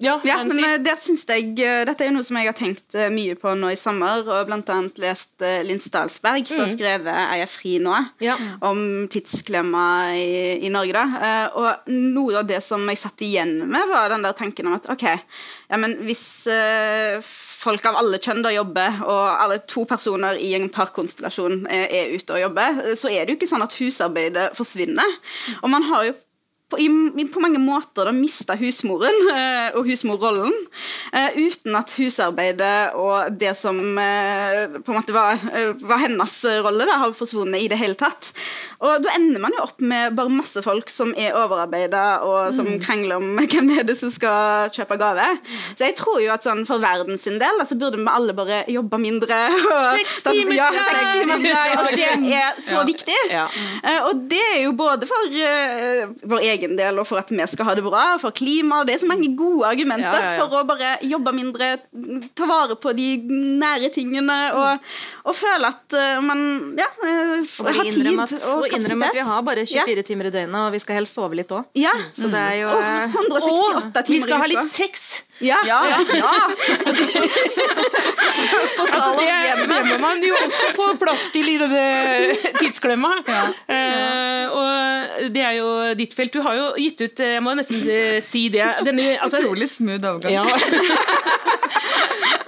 [0.00, 2.56] Ja, ja men uh, det synes jeg, uh, Dette er jo noe som jeg har
[2.56, 6.70] tenkt uh, mye på nå i sommer, og blant annet lest Linn Stalsberg, som har
[6.70, 6.74] mm.
[6.74, 8.36] skrevet 'Er jeg fri nå?' Ja.
[8.64, 10.92] om tidsklemma i, i Norge.
[10.92, 11.50] da.
[11.54, 14.88] og noe av det som jeg satt igjen med, var den der tanken om at
[14.90, 15.04] ok,
[15.70, 16.24] ja, men hvis
[17.60, 22.14] folk av alle kjønn da jobber, og alle to personer i en parkonstellasjon er, er
[22.16, 25.16] ute og jobber, så er det jo ikke sånn at husarbeidet forsvinner.
[25.60, 26.16] Og man har jo
[26.70, 30.54] på, i, på mange måter da mista husmoren uh, og husmorrollen.
[31.11, 35.40] Uh, uten at husarbeidet og det som uh, på en måte var,
[35.83, 38.30] var hennes rolle, da, har forsvunnet i det hele tatt.
[38.80, 42.68] Og da ender man jo opp med bare masse folk som er overarbeida, og som
[42.68, 42.78] mm.
[42.85, 45.26] krangler om hvem er det som skal kjøpe gave.
[45.74, 48.62] Så jeg tror jo at sånn, for verden sin del så burde vi alle bare
[48.70, 49.40] jobbe mindre.
[49.98, 50.56] Seks timer!
[50.61, 50.70] Ja,
[51.80, 52.87] og det er så ja.
[52.87, 53.18] viktig.
[53.30, 53.44] Ja.
[54.06, 55.35] og det er jo både for
[56.30, 58.83] vår egen egen del og for at vi skal ha det bra, for klima.
[58.85, 60.42] Det er så mange gode argumenter ja, ja, ja.
[60.42, 61.73] for å bare jobbe mindre,
[62.37, 63.09] ta vare på de
[63.61, 64.92] nære tingene og,
[65.25, 66.44] og føle at uh, man
[66.79, 70.35] ja, uh, har tid og og, og innrømme at vi har bare 24 timer i
[70.35, 71.66] døgnet, og vi skal helst sove litt òg.
[71.79, 71.94] Ja.
[72.16, 72.83] Så det er jo Og
[73.16, 75.25] 168 timer Vi skal ha litt sex!
[75.40, 75.57] Ja.
[75.64, 75.79] ja.
[75.88, 75.96] ja.
[78.77, 81.85] altså, det, gjemmer man jo også få plass til i denne
[82.61, 83.12] tidsklemma.
[83.25, 83.44] Ja.
[83.64, 84.99] Uh, og
[85.35, 85.68] det er jo
[85.99, 86.33] ditt felt.
[86.35, 87.81] Du har jo gitt ut Jeg må nesten
[88.25, 88.66] si det.
[88.87, 90.33] Denne, altså, Utrolig smooth overgang.
[90.33, 90.44] Ja.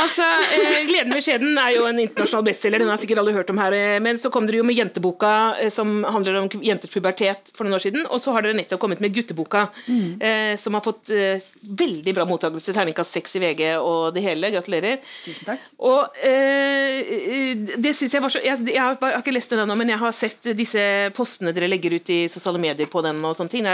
[0.00, 2.80] Altså, eh, 'Gleden ved skjeden' er jo en internasjonal bestselger.
[2.80, 3.72] Den har sikkert alle hørt om her.
[3.76, 7.64] Eh, men så kom dere jo med jenteboka eh, som handler om jenters pubertet for
[7.64, 8.06] noen år siden.
[8.08, 10.22] Og så har dere nettopp kommet med gutteboka, mm.
[10.22, 12.72] eh, som har fått eh, veldig bra mottakelse.
[12.72, 14.52] Terningkast seks i VG og det hele.
[14.54, 15.02] Gratulerer.
[15.26, 15.68] Tusen takk.
[15.82, 19.92] Og eh, det synes jeg var så jeg, jeg, har, ikke lest den ennå, men
[19.92, 20.82] jeg har sett disse
[21.16, 23.68] postene dere legger ut i sosiale medier på den og sånne ting.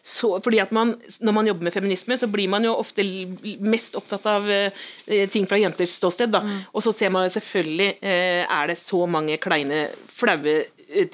[0.00, 3.04] Så, fordi at man, når man jobber med feminisme, så blir man jo ofte
[3.60, 4.48] mest opptatt av
[5.34, 6.32] ting fra jenters ståsted.
[6.34, 6.42] Da.
[6.44, 6.62] Mm.
[6.72, 10.62] Og så ser man selvfølgelig eh, er det så mange kleine, flaue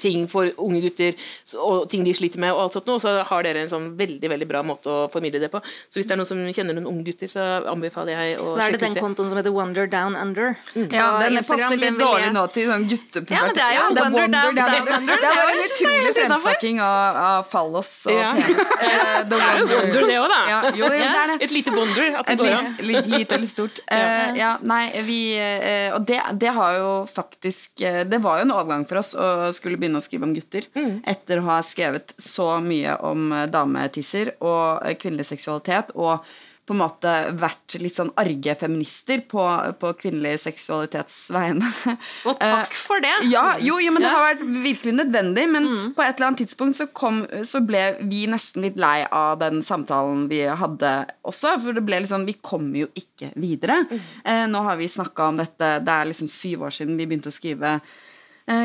[0.01, 1.17] ting for unge gutter
[1.61, 4.31] og ting de sliter med, og alt sånt noe, så har dere en sånn veldig
[4.31, 5.61] veldig bra måte å formidle det på.
[5.89, 8.51] Så hvis det er noen som kjenner noen unge gutter, så anbefaler jeg å sjekke
[8.51, 8.65] ut det.
[8.65, 10.55] Er det den kontoen som heter Wonder Down Under?
[10.75, 10.87] Mm.
[10.93, 13.35] Ja, den passer litt dårlig nå til sånn guttepubertet.
[13.37, 15.21] Ja, men det er jo ja, det er Wonder, Down, down, Under.
[15.21, 18.31] Det er jo en utrolig fremsnakking av, av fallos og ja.
[18.37, 18.73] penis.
[18.77, 20.41] Eh, det er jo Wonder, det òg, da.
[20.51, 21.37] Ja, jo, jo, det er det.
[21.47, 22.09] Et lite Wonder.
[22.21, 22.71] At det går an.
[22.81, 23.83] Lite eller stort.
[23.91, 28.45] Uh, ja, nei, vi uh, Og det, det har jo faktisk uh, Det var jo
[28.45, 31.01] en overgang for oss å skulle begynne å skrive om gutter mm.
[31.13, 35.93] etter å ha skrevet så mye om eh, dametisser og eh, kvinnelig seksualitet.
[35.95, 36.25] og
[36.71, 39.43] på en måte vært litt sånn arge feminister på,
[39.81, 41.67] på kvinnelig seksualitets vegne.
[42.29, 43.13] Og takk eh, for det!
[43.31, 45.47] Ja, jo, jo men det har vært virkelig nødvendig.
[45.51, 45.87] Men mm.
[45.97, 49.59] på et eller annet tidspunkt så, kom, så, ble vi nesten litt lei av den
[49.65, 50.93] samtalen vi hadde
[51.27, 51.57] også.
[51.65, 53.81] For det ble litt sånn Vi kommer jo ikke videre.
[53.89, 54.07] Mm.
[54.23, 57.33] Eh, nå har vi snakka om dette, det er liksom syv år siden vi begynte
[57.33, 57.79] å skrive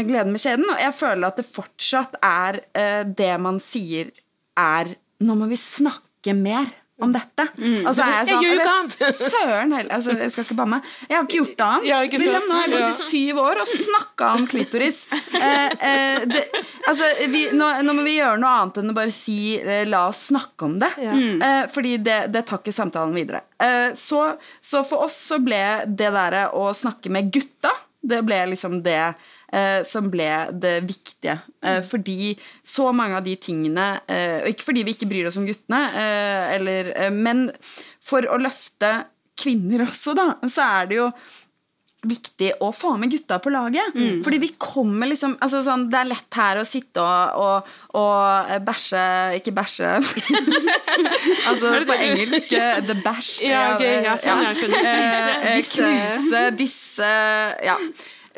[0.09, 0.67] gleden med skjeden.
[0.73, 4.11] Og jeg føler at det fortsatt er uh, det man sier
[4.57, 6.67] er Nå må vi snakke mer
[7.03, 7.45] om dette.
[7.61, 7.87] Mm.
[7.87, 9.17] Altså, jeg, sånn, jeg gjør ikke annet!
[9.19, 9.91] Søren heller.
[9.99, 10.79] Altså, jeg skal ikke banne.
[11.05, 12.15] Jeg har ikke gjort det annet.
[12.23, 15.01] Liksom, nå har jeg gått i syv år og snakka om klitoris.
[15.37, 16.41] Eh, eh, det,
[16.89, 20.07] altså, vi, nå, nå, må vi gjøre noe annet enn å bare si eh, 'la
[20.09, 20.97] oss snakke om det'.
[21.05, 21.17] Ja.
[21.49, 23.45] Eh, fordi det, det tar ikke samtalen videre.
[23.97, 24.23] Så,
[24.61, 27.73] så, for oss så ble det derre å snakke med gutta,
[28.07, 29.33] det ble liksom det eh,
[29.87, 31.39] som ble det viktige.
[31.63, 31.87] Eh, mm.
[31.87, 35.47] fordi så mange av de tingene eh, Og ikke fordi vi ikke bryr oss om
[35.49, 37.49] guttene, eh, eller, eh, men
[38.03, 38.93] for å løfte
[39.39, 41.11] kvinner også, da, så er det jo
[42.07, 43.97] viktig å få med gutta på laget.
[43.97, 44.21] Mm.
[44.23, 48.53] Fordi vi kommer liksom altså sånn, Det er lett her å sitte og, og, og
[48.63, 49.01] bæsje
[49.41, 49.97] Ikke bæsje
[51.49, 52.53] Altså på engelsk
[52.87, 53.33] the bæsj.
[53.49, 54.53] Ja, okay, ja, sånn, ja.
[55.57, 57.11] Eh, knuse disse
[57.67, 57.81] Ja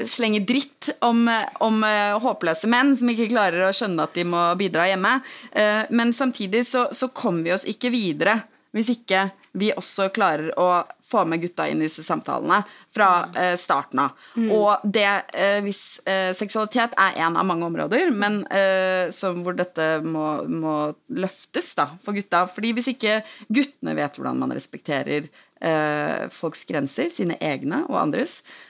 [0.07, 1.25] slenge dritt om,
[1.65, 5.19] om uh, håpløse menn som ikke klarer å skjønne at de må bidra hjemme.
[5.51, 8.39] Uh, men samtidig så, så kommer vi oss ikke videre
[8.77, 10.69] hvis ikke vi også klarer å
[11.09, 12.61] få med gutta inn i disse samtalene
[12.93, 14.27] fra eh, starten av.
[14.37, 14.51] Mm.
[14.55, 19.09] Og det, eh, hvis eh, seksualitet er en av mange områder, men eh,
[19.41, 20.77] hvor dette må, må,
[21.09, 22.45] løftes da, for gutta.
[22.53, 25.31] fordi hvis ikke guttene vet hvordan man respekterer
[25.61, 28.67] eh, folks grenser, sine egne og andres, Eh,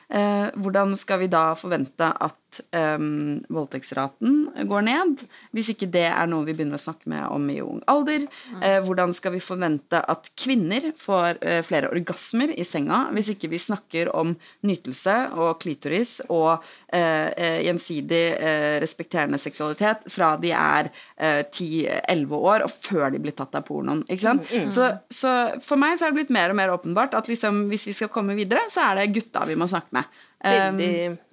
[0.56, 2.96] hvordan skal vi da forvente at eh,
[3.52, 5.24] voldtektsraten går ned,
[5.56, 8.26] hvis ikke det er noe vi begynner å snakke med om i ung alder?
[8.58, 13.50] Uh, hvordan skal vi forvente at kvinner får uh, flere orgasmer i senga, hvis ikke
[13.52, 14.34] vi snakker om
[14.66, 18.20] nytelse og klitoris og eh, gjensidig
[18.82, 24.02] respekterende seksualitet fra de er 10-11 år og før de blir tatt av pornoen?
[24.08, 24.48] Ikke sant?
[24.48, 24.72] Mm, mm.
[24.74, 25.34] Så, så,
[25.64, 28.12] for meg så er det blitt mer og mer åpenbart at liksom, hvis vi skal
[28.12, 30.20] komme videre, så er det gutta vi må snakke med.
[30.38, 31.27] Um, veldig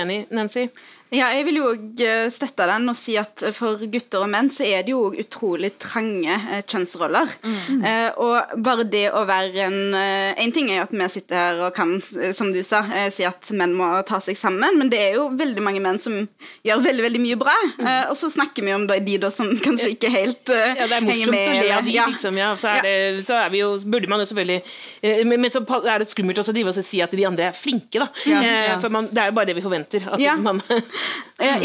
[0.00, 0.70] enig, Nancy.
[1.14, 1.66] Ja, jeg vil jo
[2.02, 5.70] eh, støtte den og si at for gutter og menn så er det jo utrolig
[5.78, 7.30] trange eh, kjønnsroller.
[7.46, 7.84] Mm.
[7.86, 11.38] Eh, og bare det å være en eh, En ting er jo at vi sitter
[11.38, 14.78] her og kan, eh, som du sa, eh, si at menn må ta seg sammen,
[14.80, 16.18] men det er jo veldig mange menn som
[16.66, 17.54] gjør veldig veldig mye bra.
[17.76, 17.86] Mm.
[18.10, 21.36] og så snakker vi om de da som kanskje ikke helt ja, det er morsomt
[21.36, 22.06] å le av de, ja.
[22.10, 22.38] liksom.
[22.40, 25.62] Ja, så, er det, så er vi jo, burde man jo selvfølgelig men, men, så
[25.62, 28.08] er det skummelt også å drive og si at de andre er flinke, da.
[28.26, 30.06] Ja, for man, det er jo bare det vi forventer.
[30.16, 30.60] At man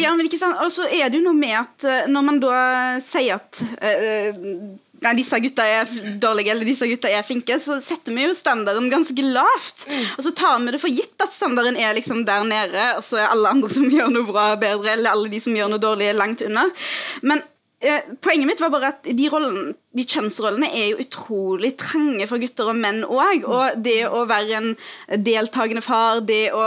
[0.02, 0.60] ja, men ikke sant.
[0.64, 2.56] Og så er det jo noe med at eh, når man da
[3.04, 5.90] sier at uh, Nei, disse gutta er
[6.22, 9.88] dårlige eller disse gutta er flinke, så setter vi jo standarden ganske lavt.
[9.90, 10.04] Mm.
[10.14, 13.18] Og så tar vi det for gitt at standarden er liksom der nede, og så
[13.24, 16.12] er alle andre som gjør noe bra, bedre, eller alle de som gjør noe dårlig,
[16.20, 16.68] langt unna.
[17.26, 17.42] Men
[18.22, 22.70] poenget mitt var bare at de, rollen, de, kjønnsrollene er jo utrolig trange for gutter
[22.70, 23.46] og menn òg.
[23.50, 24.70] Og det å være en
[25.26, 26.62] deltakende far, det å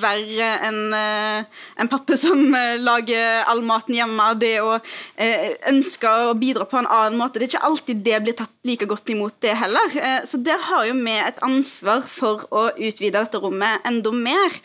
[0.00, 4.78] være en, eh, en pappe som eh, lager all maten hjemme, det å
[5.70, 8.88] ønske å bidra på en annen måte Det er ikke alltid det blir tatt like
[8.88, 9.98] godt imot, det heller.
[10.26, 14.56] Så der har jo vi et ansvar for å utvide dette rommet enda mer.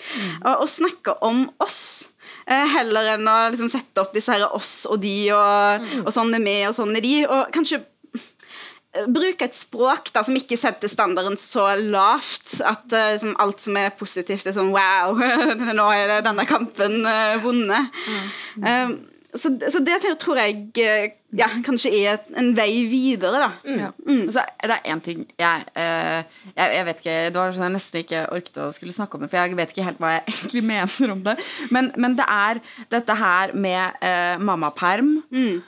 [0.46, 2.10] Og, og snakke om oss.
[2.50, 6.04] Eh, heller enn å liksom sette opp disse her oss og de, og, mm.
[6.08, 7.14] og sånn er vi, og sånn er de.
[7.28, 7.84] Og kanskje
[8.16, 13.78] eh, bruke et språk da, som ikke setter standarden så lavt at liksom, alt som
[13.78, 15.14] er positivt, er sånn wow,
[15.80, 18.02] nå er det denne kampen uh, vunnet.
[18.10, 18.66] Mm.
[18.66, 19.00] Um,
[19.34, 23.50] så, så, det tror jeg eh, ja, kanskje er en vei videre, da.
[23.62, 23.78] Mm.
[23.78, 23.90] Ja.
[24.08, 24.24] Mm.
[24.34, 26.24] Så det er én ting jeg, eh,
[26.56, 29.26] jeg, jeg, vet ikke Det var sånn jeg nesten ikke orket å skulle snakke om
[29.26, 31.38] det, for jeg vet ikke helt hva jeg egentlig mener om det.
[31.76, 35.16] Men, men det er dette her med eh, mammaperm.
[35.30, 35.62] Mm.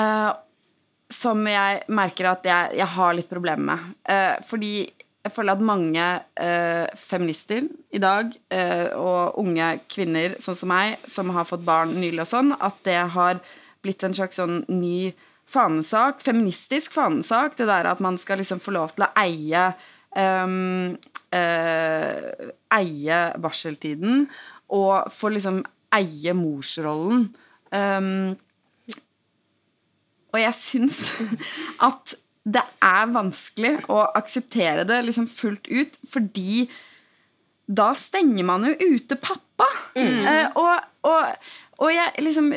[0.00, 0.32] Eh,
[1.12, 3.90] som jeg merker at jeg, jeg har litt problemer med.
[4.10, 4.72] Eh, fordi
[5.26, 6.02] jeg føler at mange
[6.38, 11.96] eh, feminister i dag, eh, og unge kvinner sånn som meg, som har fått barn
[11.98, 13.40] nylig og sånn, at det har
[13.82, 15.10] blitt en slags sånn ny
[15.50, 19.66] fanesak, feministisk fanesak, det der at man skal liksom få lov til å eie
[20.14, 20.94] um,
[21.34, 24.24] uh, Eie barseltiden
[24.74, 25.60] og få liksom
[25.94, 27.28] eie morsrollen.
[27.70, 28.34] Um,
[30.34, 30.98] og jeg syns
[31.88, 36.66] at det er vanskelig å akseptere det liksom fullt ut, fordi
[37.66, 39.66] da stenger man jo ute pappa.
[39.96, 40.26] Mm.
[40.30, 41.48] Eh, og, og,
[41.80, 42.52] og, jeg liksom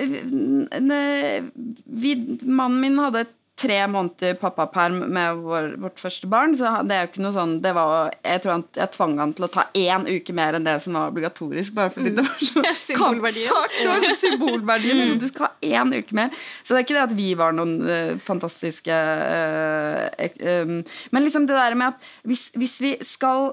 [2.03, 2.11] vi,
[2.45, 6.55] Mannen min hadde et tre måneder pappaperm med vår, vårt første barn.
[6.57, 9.33] Så det er jo ikke noe sånn det var, Jeg tror han, jeg tvang han
[9.35, 11.75] til å ta én uke mer enn det som var obligatorisk.
[11.77, 14.07] Bare fordi det var så Symbolverdien.
[14.21, 15.03] Symbolverdien.
[15.11, 15.17] Mm.
[15.21, 16.31] Du skal ha én uke mer.
[16.63, 20.07] Så det er ikke det at vi var noen uh, fantastiske uh,
[20.63, 20.79] um,
[21.11, 23.51] Men liksom det der med at hvis, hvis vi skal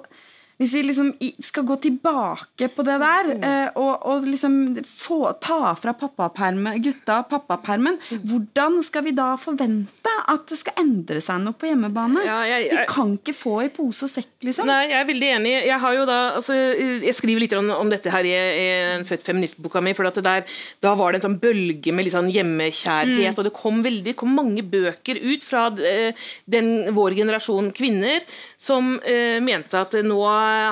[0.56, 1.10] hvis vi liksom
[1.44, 3.42] skal gå tilbake på det der, mm.
[3.44, 4.54] eh, og, og, liksom
[4.88, 8.22] få, ta fra pappapermen, gutta pappapermen, mm.
[8.30, 12.24] hvordan skal vi da forvente at det skal endre seg noe på hjemmebane?
[12.24, 14.68] Ja, jeg, jeg, vi kan ikke få i pose og sekk, liksom.
[14.70, 15.52] Nei, jeg er veldig enig.
[15.68, 18.66] Jeg har jo da, altså, jeg skriver litt om, om dette her i, i
[18.96, 20.48] en Født feministboka mi, for der,
[20.82, 23.36] da var det en sånn bølge med litt sånn hjemmekjærhet, mm.
[23.36, 28.24] og det kom, veldig, kom mange bøker ut fra eh, den, vår generasjon kvinner
[28.56, 30.16] som uh, mente at nå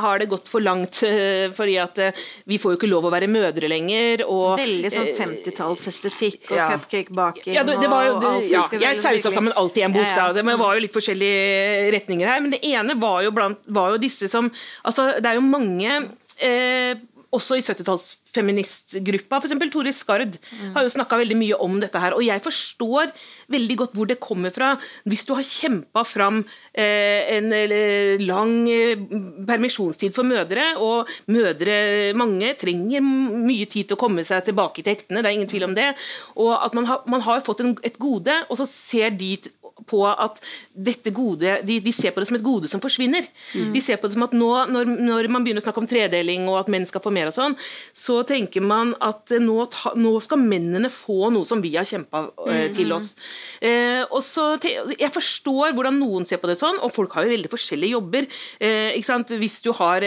[0.05, 3.13] har det gått for langt, uh, fordi at uh, vi får jo ikke lov å
[3.15, 4.25] være mødre lenger.
[4.27, 6.69] Og, Veldig sånn 50-tallsestetikk og ja.
[6.75, 7.55] cupcakebaking.
[7.57, 10.31] Ja, det, det var jo, det, ja, jeg sausa sammen alt i en bok, da.
[10.37, 12.45] Det var jo litt forskjellige retninger her.
[12.45, 14.51] Men det ene var jo, blant, var jo disse som
[14.85, 15.99] altså Det er jo mange
[16.39, 16.95] eh,
[17.35, 19.41] også i 70-tallsfeministgruppa.
[19.41, 19.55] F.eks.
[19.75, 20.39] Tore Skard
[20.75, 22.17] har jo snakka veldig mye om dette her.
[22.17, 23.13] Og jeg forstår
[23.53, 24.75] veldig godt hvor det kommer fra.
[25.09, 26.43] Hvis du har kjempa fram
[26.73, 29.05] eh, en eh, lang eh,
[29.49, 34.95] permisjonstid for mødre, og mødre, mange, trenger mye tid til å komme seg tilbake til
[34.95, 35.91] hektene, det er ingen tvil om det,
[36.39, 39.37] og at man har, man har fått en, et gode, og så ser de
[39.89, 40.39] på at
[40.71, 43.27] dette gode, de, de, ser på det som et gode som forsvinner.
[43.55, 43.73] Mm.
[43.75, 46.47] De ser på det som at nå, når, når, man begynner å snakke om tredeling
[46.51, 47.57] og at menn skal få mer, og sånn,
[47.97, 52.27] så tenker man at nå, ta, nå skal mennene få noe som vi har kjempa
[52.47, 52.77] eh, mm.
[52.77, 53.13] til oss.
[53.59, 57.35] Eh, og så, Jeg forstår hvordan noen ser på det sånn, og folk har jo
[57.35, 58.29] veldig forskjellige jobber.
[58.61, 60.05] ikke sant, hvis, du har,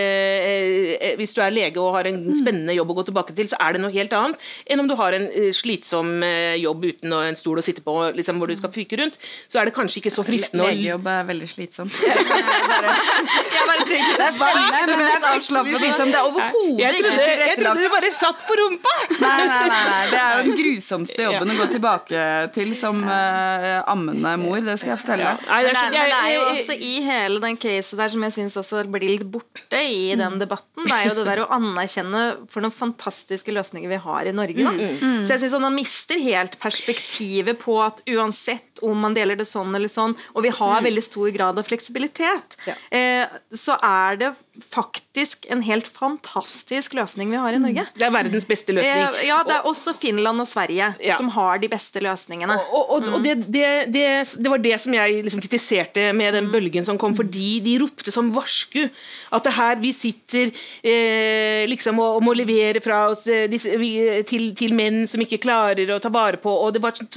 [1.20, 2.38] hvis du er lege og har en mm.
[2.40, 4.96] spennende jobb å gå tilbake til, så er det noe helt annet enn om du
[5.00, 6.24] har en slitsom
[6.58, 9.20] jobb uten en stol å sitte på liksom, hvor du skal fyke rundt.
[9.48, 11.96] Så så er det kanskje ikke så fristende å Legejobb er veldig slitsomt.
[12.06, 15.80] jeg bare tenker, det er spennende, men det er avslappende.
[15.82, 16.12] Liksom.
[16.14, 17.42] Det er overhodet ikke tilrettelagt.
[17.42, 18.94] Jeg trodde du bare satt på rumpa!
[19.16, 20.04] Nei, nei, nei, nei.
[20.12, 22.26] Det er jo den grusomste jobben å gå tilbake
[22.58, 24.60] til som uh, ammende mor.
[24.68, 25.34] Det skal jeg fortelle.
[25.48, 28.38] Nei, det, er, men det er jo også i hele den casen der som jeg
[28.38, 32.24] syns også blir litt borte i den debatten, det er jo det der å anerkjenne
[32.54, 34.62] for noen fantastiske løsninger vi har i Norge.
[34.62, 34.76] Da.
[34.78, 35.20] Mm, mm.
[35.26, 39.76] Så jeg syns man mister helt perspektivet på at uansett om man deler det sånn
[39.78, 40.88] eller sånn, og vi har mm.
[40.90, 42.76] veldig stor grad av fleksibilitet, ja.
[42.92, 44.34] eh, så er det
[44.64, 47.86] faktisk en helt fantastisk løsning vi har i Norge.
[47.98, 49.04] Det er verdens beste løsning.
[49.04, 51.18] Eh, ja, det er også Finland og Sverige ja.
[51.18, 52.58] som har de beste løsningene.
[52.72, 54.06] Og, og, og det, det, det,
[54.38, 56.54] det, var det som jeg liksom kritiserte med den mm.
[56.54, 62.00] bølgen som kom, fordi de ropte som varsku at det her vi sitter eh, liksom
[62.04, 63.92] og, og, må levere fra oss eh, vi,
[64.28, 67.10] til, til, menn som ikke klarer å ta vare på og det var sånn,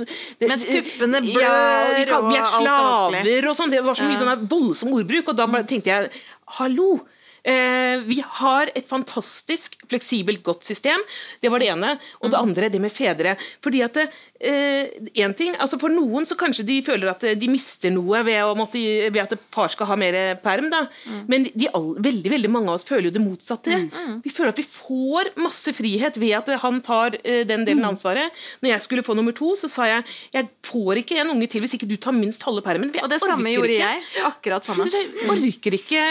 [0.44, 3.72] Mens puppene blør ja, kan, vi er slaver og sånn.
[3.72, 6.12] Det var så mye sånn voldsom ordbruk, og da tenkte jeg
[6.59, 6.98] hallo!
[7.42, 11.00] Eh, vi har et fantastisk fleksibelt, godt system.
[11.40, 11.94] Det var det ene.
[12.20, 12.42] Og det mm.
[12.42, 13.37] andre, det med fedre.
[13.64, 14.90] Fordi at eh,
[15.24, 18.83] en ting, altså For noen så kanskje de føler at de mister noe ved, måtte,
[19.09, 20.70] ved at far skal ha mer perm.
[20.72, 20.85] da.
[21.07, 21.22] Mm.
[21.31, 21.70] Men de,
[22.11, 23.81] veldig veldig mange av oss føler jo det motsatte.
[23.88, 24.20] Mm.
[24.24, 27.94] Vi føler at vi får masse frihet ved at han tar eh, den delen av
[27.94, 28.37] ansvaret.
[28.61, 31.64] Når jeg skulle få nummer to, så sa jeg jeg får ikke en unge til
[31.64, 32.92] hvis ikke du tar minst halve permen.
[33.03, 33.88] og det samme gjorde ikke.
[33.88, 34.24] jeg.
[34.29, 34.87] Akkurat samme.
[34.90, 36.05] Jeg orker ikke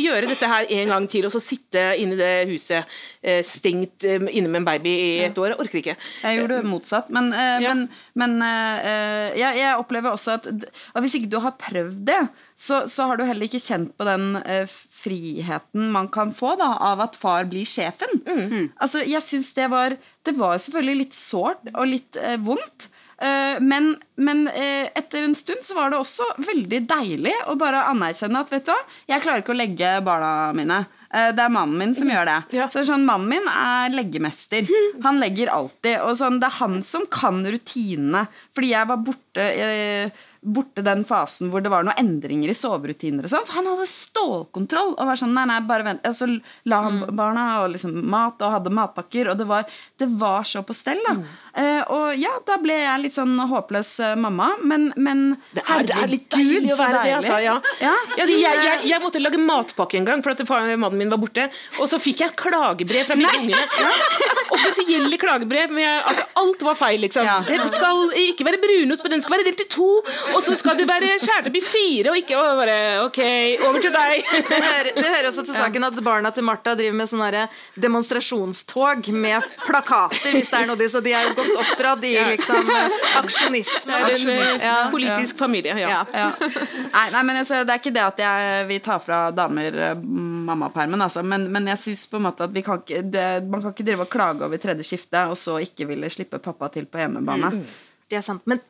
[0.00, 4.06] gjøre dette her en gang til, og så sitte inne i det huset eh, stengt
[4.06, 5.52] eh, inne med en baby i et år.
[5.52, 5.96] Jeg orker ikke.
[6.22, 7.10] Jeg gjorde det motsatt.
[7.14, 7.74] Men, eh, ja.
[7.74, 7.86] men,
[8.20, 12.20] men jeg, jeg, opplever også at, at, hvis ikke du har prøvd det,
[12.56, 14.38] så, så, har du heller ikke kjent på den
[15.04, 18.20] friheten man kan få da, av at far blir sjefen.
[18.24, 18.72] Mm.
[18.80, 22.88] Altså, jeg synes det var Det var selvfølgelig litt sårt og litt uh, vondt.
[23.18, 27.86] Eh, men, men eh, etter en stund så var det også veldig deilig å bare
[27.92, 30.82] anerkjenne at vet du hva, jeg klarer ikke å legge barna mine.
[31.14, 32.38] Eh, det er mannen min som gjør det.
[32.58, 32.68] Ja.
[32.68, 34.66] Så det er sånn, Mannen min er leggemester.
[35.04, 36.00] Han legger alltid.
[36.02, 38.26] Og sånn, det er han som kan rutinene.
[38.54, 39.23] Fordi jeg var borte
[40.44, 43.26] borte den fasen hvor det var noen endringer i soverutiner.
[43.28, 44.94] sånn, Så han hadde stålkontroll.
[44.98, 46.28] og var sånn, nei, nei, bare vent, altså,
[46.68, 47.00] La mm.
[47.16, 49.30] barna og liksom mat og hadde matpakker.
[49.32, 49.64] Og det var,
[49.98, 51.00] det var så på stell.
[51.06, 51.14] da.
[51.16, 51.24] Mm.
[51.54, 55.84] Eh, og ja, da ble jeg litt sånn håpløs uh, mamma, men, men det er,
[55.94, 57.38] er litt deilig å være det, altså.
[57.44, 57.56] Ja.
[57.80, 57.94] Ja.
[58.18, 60.42] Ja, jeg, jeg, jeg, måtte lage matpakke en gang, for at
[60.76, 61.48] mannen min var borte.
[61.80, 63.64] Og så fikk jeg klagebrev fra mine unger.
[64.54, 67.00] Offisielle klagebrev med at alt var feil.
[67.06, 67.28] liksom.
[67.48, 69.90] Det skal ikke være brunost, på den skal være delt i to.
[70.34, 73.20] Og så skal du være kjæreste i fire, og ikke bare OK,
[73.68, 74.32] over til deg.
[74.54, 77.44] Det hører, det hører også til saken at barna til Martha driver med sånne
[77.80, 82.12] demonstrasjonstog med plakater, hvis det er noe de, så de er jo godt oppdratt i
[82.28, 82.70] liksom
[83.22, 84.00] aksjonisme.
[84.04, 84.74] Det er en ja.
[84.92, 86.02] politisk familie, ja.
[86.12, 86.28] ja.
[86.92, 90.04] Nei, nei, men altså, det er ikke det at jeg vil ta fra damer eh,
[90.50, 91.24] mammapermen, altså.
[91.26, 93.88] men, men, jeg syns på en måte at vi kan ikke, det, man kan ikke
[93.88, 97.54] drive og klage over tredje skifte, og så ikke ville slippe pappa til på hjemmebane.
[97.56, 97.66] Mm.
[98.10, 98.44] Det er sant.
[98.50, 98.60] Men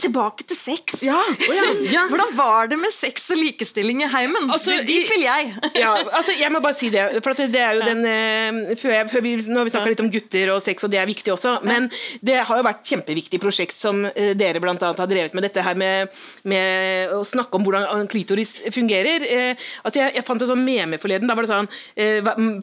[0.00, 1.00] tilbake til sex.
[1.06, 2.02] Ja, oh ja, ja.
[2.10, 4.50] Hvordan var det med sex og likestilling i heimen?
[4.52, 5.52] Altså, Dit vil jeg.
[5.82, 7.06] ja, altså, jeg må bare si det.
[7.24, 10.04] For det er jo den uh, før jeg, før vi, Nå har vi snakka litt
[10.04, 11.56] om gutter og sex, og det er viktig også.
[11.66, 11.88] Men
[12.24, 14.76] det har jo vært kjempeviktig prosjekt som uh, dere bl.a.
[14.76, 15.46] har drevet med.
[15.48, 16.12] Dette her med,
[16.44, 19.24] med, å snakke om hvordan klitoris fungerer.
[19.24, 21.30] Uh, altså, jeg, jeg, fant en sånn meme forleden.
[21.30, 21.72] Da var det sånn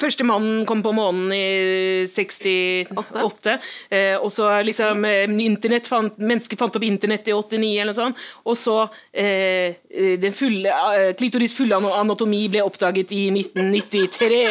[0.01, 3.55] Første mannen kom på månen i 68,
[4.21, 5.05] og så liksom
[5.41, 8.23] internett fant, Mennesker fant opp internett 1988 eller noe sånt.
[8.49, 8.77] Og så
[9.11, 9.79] eh,
[10.19, 14.43] den fulle, eh, klitoris fulle anatomi ble oppdaget i 1993.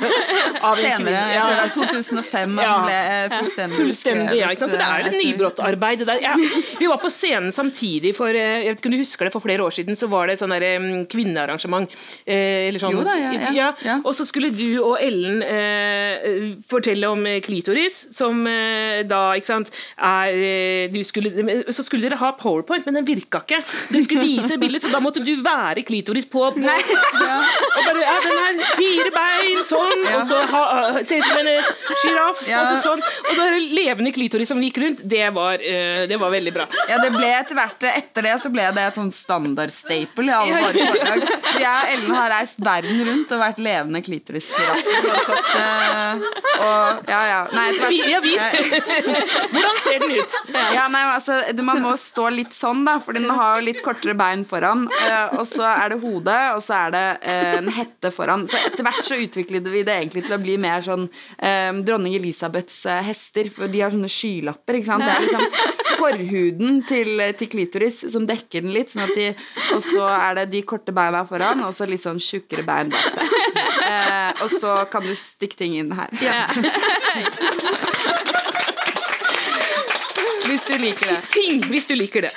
[0.60, 1.68] av en Senere, ja.
[1.74, 2.74] 2005 ja.
[2.84, 4.50] ble eh, fullstendig Fullstendig, ja.
[4.52, 4.74] Ikke sant?
[4.74, 6.04] Så det er et nybrottarbeid.
[6.22, 6.34] Ja.
[6.78, 9.44] Vi var på scenen samtidig for eh, jeg vet ikke om du husker det, for
[9.44, 10.56] flere år siden så var det et sånn
[11.10, 11.90] kvinnearrangement.
[12.24, 13.16] Eh, sånn, jo da,
[13.54, 13.98] ja, ja.
[14.04, 19.72] Og så skulle du og Ellen eh, fortelle om klitoris, som eh, da ikke sant,
[19.96, 23.60] er skulle, Så skulle dere ha powerpoint, men den virka ikke.
[23.90, 28.16] Dere skulle vise bildet, så da måtte du være klitoris på, på Og bare, ja,
[28.24, 30.40] den har fire bein, sånn, og så
[31.06, 31.50] ser ut som en
[32.02, 33.04] sjiraff, og så sånn.
[33.04, 35.04] Og så er det levende klitoris som gikk rundt.
[35.10, 36.66] Det var, uh, det var veldig bra.
[36.90, 40.60] Ja, det ble etter hvert Etter det så ble det et sånn standardstaple i alle
[40.64, 41.24] våre foredrag.
[41.50, 44.90] Så jeg og Ellen har reist verden rundt og vært levende klitorissjiraff.
[45.50, 46.26] Uh,
[46.60, 47.40] og ja, ja.
[47.54, 47.66] Nei,
[48.10, 48.42] ja, vis.
[49.54, 50.36] Hvordan ser den ut?
[50.74, 54.16] Ja, nei, altså, Man må stå litt sånn, da, for den har jo litt kortere
[54.18, 54.86] bein foran.
[54.90, 58.46] Uh, og så er det hodet, og så er det en hette foran.
[58.50, 61.08] Så etter hvert så utviklet vi det egentlig til å bli mer sånn
[61.84, 64.78] dronning Elisabeths hester, for de har sånne skylapper.
[64.78, 65.06] ikke sant?
[65.06, 69.28] Det er liksom forhuden til, til klitoris som dekker den litt, sånn at de,
[69.76, 73.20] og så er det de korte beina foran, og så litt sånn tjukkere bein bak.
[73.90, 76.12] Eh, og så kan du stikke ting inn her.
[76.22, 77.86] Ja.
[80.60, 81.20] Hvis du liker det.
[81.32, 82.30] Ting, hvis du liker det.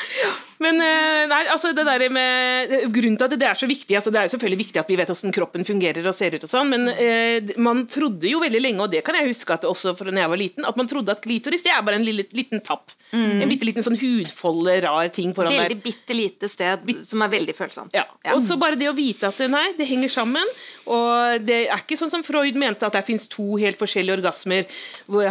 [0.64, 4.14] Men eh, nei, altså det der med Grunnen til at det er så viktig altså
[4.14, 6.51] Det er jo selvfølgelig viktig at vi vet hvordan kroppen fungerer og ser ut, og
[6.51, 9.95] sånn, men eh, man trodde jo veldig lenge, og det kan jeg huske at også
[9.97, 12.26] fra da jeg var liten, at man trodde at klitoris det er bare en lille,
[12.36, 12.93] liten tapp.
[13.14, 13.43] Mm.
[13.43, 15.74] En bitte liten sånn hudfolde, rar ting foran veldig der.
[15.76, 17.93] Veldig bitte lite sted som er veldig følsomt.
[17.95, 18.05] Ja.
[18.26, 18.36] ja.
[18.36, 20.53] Og så bare det å vite at nei, det henger sammen.
[20.91, 24.66] Og det er ikke sånn som Freud mente, at det fins to helt forskjellige orgasmer.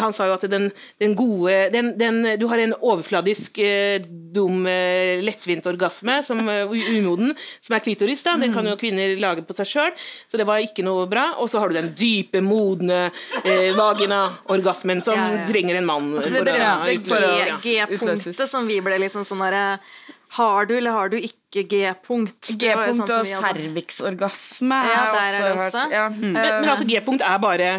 [0.00, 0.70] Han sa jo at den,
[1.02, 6.70] den gode den, den, Du har en overfladisk, eh, dum eh, lettvint orgasme, som uh,
[6.70, 8.24] umoden, som er klitoris.
[8.26, 9.92] da, Den kan jo kvinner lage på seg sjøl,
[10.30, 11.32] så det var ikke noe bra.
[11.42, 13.04] Og så har du den dype, modne
[13.44, 15.44] eh, vagina-orgasmen som ja, ja.
[15.48, 16.10] trenger en mann.
[16.16, 16.96] Altså, det berømte
[17.62, 19.62] G-punktet som vi ble liksom sånn herre
[20.32, 22.54] har du eller har du ikke G-punkt?
[22.56, 24.78] G-punkt sånn og cervixorgasme.
[24.88, 25.82] Ja, der er det også.
[25.92, 26.06] Ja.
[26.08, 26.30] Mm.
[26.30, 27.72] Men, men altså, G-punkt er bare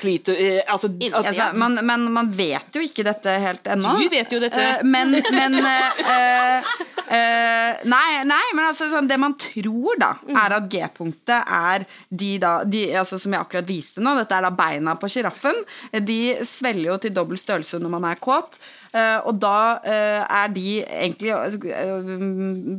[0.00, 0.32] klito...
[0.32, 3.94] Eh, altså, altså, altså man, men man vet jo ikke dette helt ennå.
[4.00, 4.64] Du vet jo dette.
[4.80, 6.72] Uh, men, men uh,
[7.10, 10.40] uh, nei, nei, men altså, sånn, det man tror, da, mm.
[10.44, 14.48] er at G-punktet er de da de, altså, Som jeg akkurat viste nå, dette er
[14.48, 15.64] da beina på sjiraffen.
[15.92, 18.58] De svelger jo til dobbel størrelse når man er kåt.
[18.90, 22.06] Uh, og da uh, er de egentlig uh,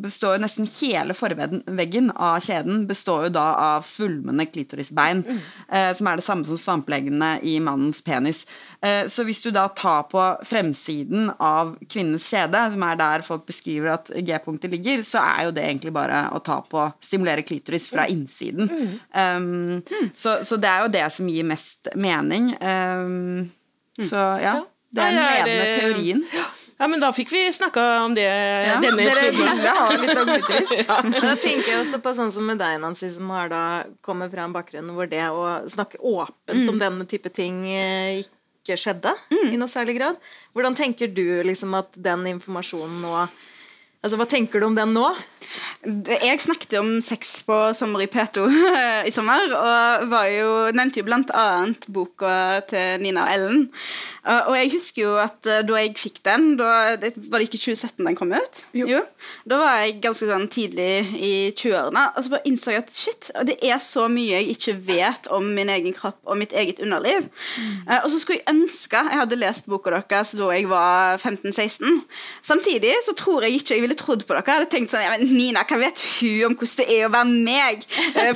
[0.03, 3.45] består jo Nesten hele forveggen av kjeden består jo da
[3.77, 5.39] av svulmende klitorisbein, mm.
[5.95, 8.43] som er det samme som svampeleggene i mannens penis.
[8.81, 13.93] så hvis du da tar på fremsiden av kvinnens kjede, som er der folk beskriver
[13.93, 18.07] at G-punktet ligger, så er jo det egentlig bare å ta på stimulere klitoris fra
[18.11, 18.71] innsiden.
[18.71, 18.97] Mm.
[19.13, 22.51] Um, så, så, det er jo det som gir mest mening.
[22.59, 23.49] Um,
[24.01, 24.59] så ja.
[24.91, 26.23] Det er den ene eh, teorien.
[26.81, 30.73] Ja, men da fikk vi snakka om det ja, denne Dere ville ha litt klitoris.
[30.81, 30.97] ja.
[30.99, 33.63] Da tenker jeg også på sånn som med deg, Nancy, som har da
[34.03, 36.71] kommet fra en bakgrunn hvor det å snakke åpent mm.
[36.73, 39.53] om denne type ting eh, ikke skjedde mm.
[39.53, 40.19] i noe særlig grad.
[40.57, 43.15] Hvordan tenker du liksom at den informasjonen nå
[44.01, 45.03] Altså, Hva tenker du om den nå?
[46.09, 48.47] Jeg snakket om sex på Sommer i P2
[49.09, 52.31] i sommer, og var jo, nevnte jo blant annet boka
[52.69, 53.61] til Nina og Ellen.
[54.21, 57.47] Uh, og jeg husker jo at uh, da jeg fikk den, da, det, var det
[57.49, 58.59] ikke 2017 den kom ut?
[58.77, 58.85] Jo.
[58.85, 58.99] jo.
[59.49, 63.31] Da var jeg ganske sånn tidlig i 20-årene, og så bare innså jeg at shit,
[63.49, 67.25] det er så mye jeg ikke vet om min egen kropp og mitt eget underliv.
[67.57, 67.71] Mm.
[67.87, 72.03] Uh, og så skulle jeg ønske jeg hadde lest boka deres da jeg var 15-16.
[72.45, 74.45] Samtidig så tror jeg ikke jeg ville trodd på dere.
[74.45, 77.11] Jeg hadde tenkt sånn, ja, men Nina, hva vet hun om hvordan det er å
[77.13, 77.87] være meg?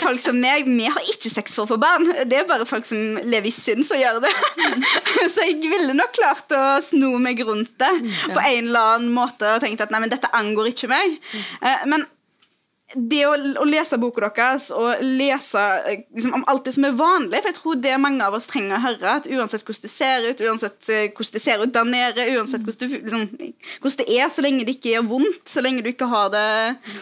[0.02, 2.10] folk som meg, vi har ikke sex for å få barn.
[2.26, 4.34] Det er bare folk som lever i synd som gjør det.
[5.34, 9.14] så jeg ville nok klart å sno meg rundt det mm, på en eller annen
[9.16, 11.18] måte og tenkt at nei, men dette angår ikke meg.
[11.32, 11.90] Mm.
[11.92, 12.06] Men
[12.96, 15.62] det å, å, lese boka deres og lese
[16.16, 18.78] liksom, om alt det som er vanlig For jeg tror det mange av oss trenger
[18.78, 19.16] å høre.
[19.20, 22.66] At uansett hvordan du ser ut, uansett uh, hvordan det ser ut der nede, uansett
[22.66, 23.26] hvordan, du, liksom,
[23.84, 26.46] hvordan, det er, så lenge det ikke gjør vondt, så lenge du ikke har det,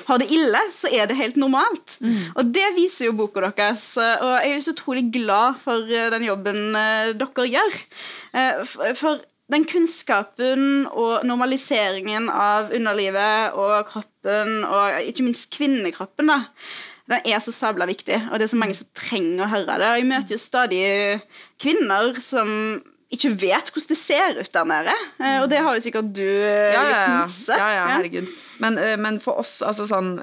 [0.08, 1.98] har det ille, så er det helt normalt.
[2.04, 2.18] Mm.
[2.34, 3.86] Og det viser jo boka deres.
[3.98, 7.78] Og jeg er så utrolig glad for eh, den jobben dere gjør.
[8.98, 9.22] For
[9.52, 16.40] den kunnskapen og normaliseringen av underlivet og kroppen, og ikke minst kvinnekroppen, da,
[17.12, 19.90] den er så sabla viktig, og det er så mange som trenger å høre det.
[19.90, 20.84] Og jeg møter jo stadig
[21.62, 22.50] kvinner som
[23.14, 24.94] ikke vet hvordan det ser ut der nede.
[25.20, 27.58] Eh, og det har jo sikkert du ja, ja, ja, gjort masse.
[27.60, 28.32] Ja, ja, herregud.
[28.64, 30.16] Men, eh, men, for oss, altså sånn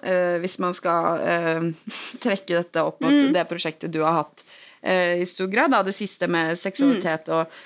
[0.43, 1.69] Hvis man skal uh,
[2.25, 3.35] trekke dette opp mot mm.
[3.37, 7.37] det prosjektet du har hatt uh, i stor grad, da, det siste med seksualitet mm.
[7.37, 7.61] og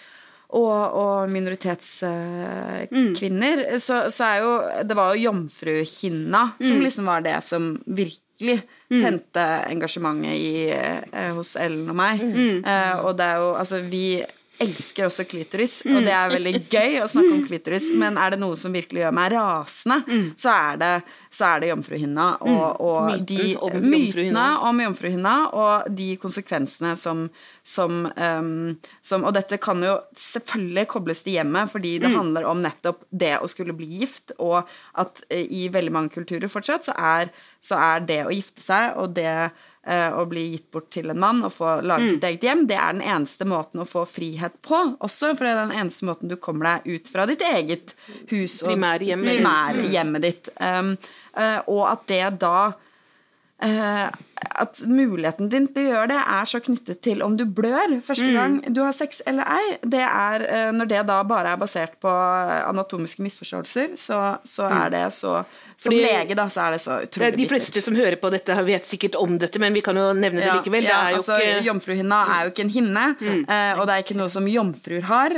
[0.55, 3.81] og, og minoritetskvinner, mm.
[3.83, 4.53] så, så, er jo
[4.87, 6.85] Det var jo jomfruhinna som mm.
[6.87, 8.59] liksom var det som virkelig
[8.93, 9.01] mm.
[9.01, 12.15] tente engasjementet i, uh, hos Ellen og meg.
[12.23, 14.23] Uh, og det er jo Altså, vi
[14.63, 18.39] elsker også klitoris, og det er veldig gøy å snakke om klitoris, men er det
[18.43, 20.29] noe som virkelig gjør meg rasende, mm.
[20.39, 20.91] så er det,
[21.35, 22.85] så er det jomfruhinna og, mm.
[22.87, 27.27] og Myten de om mytene om jomfruhinna og de konsekvensene som,
[27.67, 32.19] som, um, som, Og dette kan jo selvfølgelig kobles til hjemmet, fordi det mm.
[32.21, 34.63] handler om nettopp det å skulle bli gift, og
[35.01, 38.99] at uh, i veldig mange kulturer fortsatt så er, så er det å gifte seg
[39.01, 39.51] og det Eh,
[39.85, 42.13] å bli gitt bort til en mann og få lage mm.
[42.15, 45.51] sitt eget hjem, det er den eneste måten å få frihet på også, for det
[45.53, 47.93] er den eneste måten du kommer deg ut fra ditt eget
[48.31, 50.49] hus og primærhjemmet, primær ditt.
[50.57, 50.95] Um,
[51.37, 54.09] uh, og at det da uh,
[54.55, 58.29] at muligheten din til å gjøre det er så knyttet til om du blør første
[58.29, 58.37] mm.
[58.37, 59.77] gang du har sex eller ei.
[59.83, 64.81] Det er, uh, når det da bare er basert på anatomiske misforståelser, så, så mm.
[64.81, 65.37] er det så
[65.75, 67.39] som Fordi, lege da, så er det så utrolig bittert.
[67.41, 70.39] De fleste som hører på dette, vet sikkert om dette, men vi kan jo nevne
[70.39, 70.87] det likevel.
[70.87, 71.65] Ja, det altså, ikke...
[71.67, 73.41] Jomfruhinna er jo ikke en hinne, mm.
[73.49, 75.35] uh, og det er ikke noe som jomfruer har.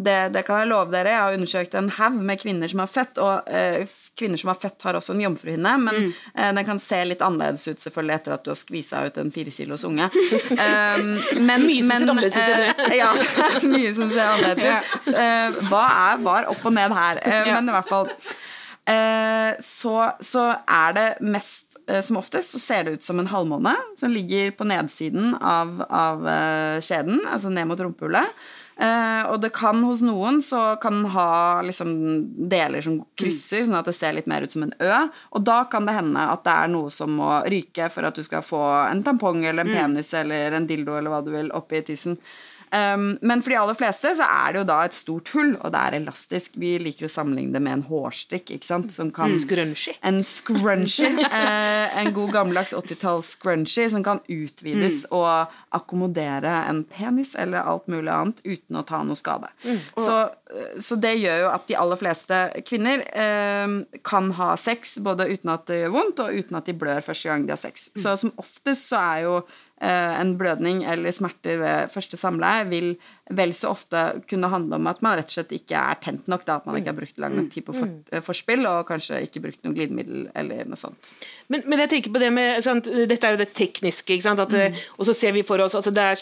[0.00, 1.14] Det, det, kan jeg love dere.
[1.14, 3.48] Jeg har undersøkt en haug med kvinner som har født, og
[4.20, 6.12] kvinner som har født, har også en jomfruhinne, men mm.
[6.60, 9.52] den kan se litt annerledes ut selvfølgelig etter at du har skvisa ut en fire
[9.54, 10.06] kilos unge.
[10.06, 11.10] Um,
[11.48, 12.98] men, mye som ser annerledes ut det.
[13.00, 13.10] ja,
[13.72, 15.10] mye som ser annerledes ut.
[15.70, 17.24] hva er, var opp og ned her?
[17.50, 18.14] Men i hvert fall
[19.60, 24.10] så, så, er det mest Som oftest så ser det ut som en halvmåne som
[24.10, 26.24] ligger på nedsiden av, av
[26.82, 28.40] skjeden, altså ned mot rumpehullet.
[28.80, 31.90] Uh, og det kan hos noen så kan den ha liksom,
[32.48, 35.00] deler som krysser, sånn at det ser litt mer ut som en Ø.
[35.36, 38.24] Og da kan det hende at det er noe som må ryke for at du
[38.24, 39.76] skal få en tampong eller en mm.
[39.76, 42.16] penis eller en dildo eller hva du vil oppi tissen.
[42.70, 45.72] Um, men for de aller fleste så er det jo da et stort hull, og
[45.74, 46.54] det er elastisk.
[46.60, 48.52] Vi liker å sammenligne det med en hårstrikk.
[48.54, 48.92] ikke sant?
[48.94, 49.40] Som kan, mm.
[49.42, 49.94] Scrunchy.
[50.06, 51.10] En scrunchy.
[51.24, 55.16] uh, en god gammeldags 80-talls scrunchy som kan utvides mm.
[55.16, 59.50] og akkommodere en penis eller alt mulig annet uten å ta noe skade.
[59.64, 59.80] Mm.
[59.98, 60.18] Så,
[60.54, 65.26] eh, så, det gjør jo at de aller fleste kvinner uh, kan ha sex både
[65.32, 67.88] uten at det gjør vondt, og uten at de blør første gang de har sex.
[67.94, 68.02] Mm.
[68.04, 72.90] Så som oftest så er jo Eh, en blødning eller smerter ved første samleie vil
[73.30, 76.44] vel så ofte kunne handle om at man rett og slett ikke er tent nok.
[76.46, 78.00] Da, at man ikke har brukt lang nok tid på for, mm.
[78.10, 81.10] eh, forspill og kanskje ikke brukt noe glidemiddel eller noe sånt.
[81.52, 84.18] Men, men jeg tenker på det med sant, Dette er jo det tekniske.
[84.20, 84.76] Mm.
[84.98, 86.18] og så ser vi for oss altså er,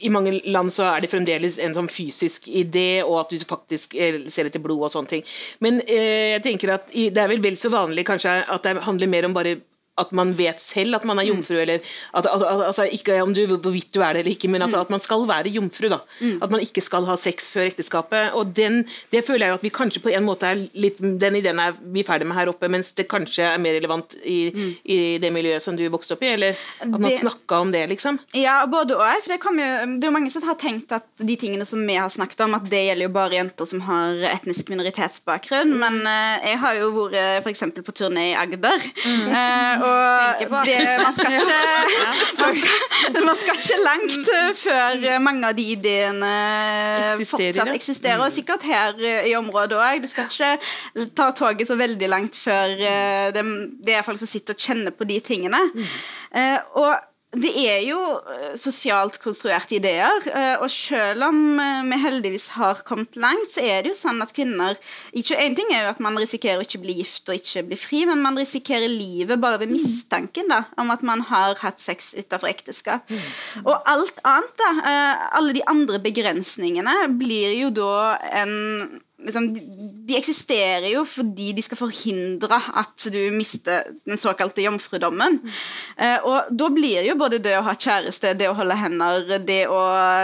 [0.00, 3.96] I mange land så er det fremdeles en sånn fysisk idé, og at du faktisk
[3.98, 5.26] eh, ser etter blod og sånne ting.
[5.64, 9.10] Men eh, jeg tenker at det er vel vel så vanlig kanskje at det handler
[9.10, 9.58] mer om bare
[10.02, 11.62] at man vet selv at man er jomfru, mm.
[11.64, 14.86] eller at, altså, ikke om du, hvorvidt du er det eller ikke, men altså, mm.
[14.86, 15.88] at man skal være jomfru.
[15.92, 16.38] da, mm.
[16.42, 18.32] At man ikke skal ha sex før ekteskapet.
[18.38, 18.82] og den,
[19.12, 21.76] Det føler jeg jo at vi kanskje på en måte er litt, Den ideen er
[21.92, 24.70] vi ferdig med her oppe, mens det kanskje er mer relevant i, mm.
[24.84, 27.84] i det miljøet som du vokste opp i, eller at man det, snakka om det,
[27.92, 28.18] liksom.
[28.38, 29.04] Ja, både og.
[29.22, 29.52] for det, jo,
[29.98, 32.56] det er jo mange som har tenkt at de tingene som vi har snakket om,
[32.58, 36.90] at det gjelder jo bare jenter som har etnisk minoritetsbakgrunn, men uh, jeg har jo
[36.96, 37.64] vært f.eks.
[37.82, 38.88] på turné i Agder.
[39.02, 39.26] Mm.
[39.28, 41.58] Uh, og det, man, skal ikke,
[42.40, 44.32] man, skal, man, skal, ikke, langt
[44.62, 46.32] før mange av de ideene
[47.12, 48.20] eksisterer, fortsatt eksisterer.
[48.20, 48.36] Og mm.
[48.38, 50.02] sikkert her i området òg.
[50.02, 53.46] Du skal ikke ta toget så veldig langt før eh, det,
[53.84, 55.62] det er folk som sitter og kjenner på de tingene.
[55.72, 55.88] Mm.
[56.42, 61.98] Eh, og det er jo eh, sosialt konstruerte ideer, eh, og selv om eh, vi
[62.02, 64.76] heldigvis har kommet langt, så er det jo sånn at kvinner
[65.16, 67.78] ikke, En ting er jo at man risikerer å ikke bli gift og ikke bli
[67.80, 72.12] fri, men man risikerer livet bare ved mistanken da, om at man har hatt sex
[72.18, 73.08] utenfor ekteskap.
[73.08, 73.64] Mm.
[73.64, 74.92] Og alt annet, da,
[75.32, 77.94] alle de andre begrensningene, blir jo da
[78.42, 78.52] en
[79.26, 79.48] liksom,
[80.06, 85.40] de eksisterer jo fordi de skal forhindre at du mister den såkalte jomfrudommen.
[85.42, 85.56] Mm.
[85.96, 89.64] Uh, og da blir jo både det å ha kjæreste, det å holde hender, det
[89.70, 89.80] å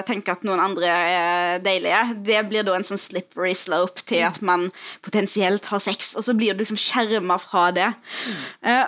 [0.09, 4.41] tenke at noen andre er deilige, det blir da en sånn slippery slope til at
[4.45, 4.69] man
[5.05, 7.91] potensielt har sex, og så blir du liksom skjerma fra det.
[8.67, 8.87] Eh,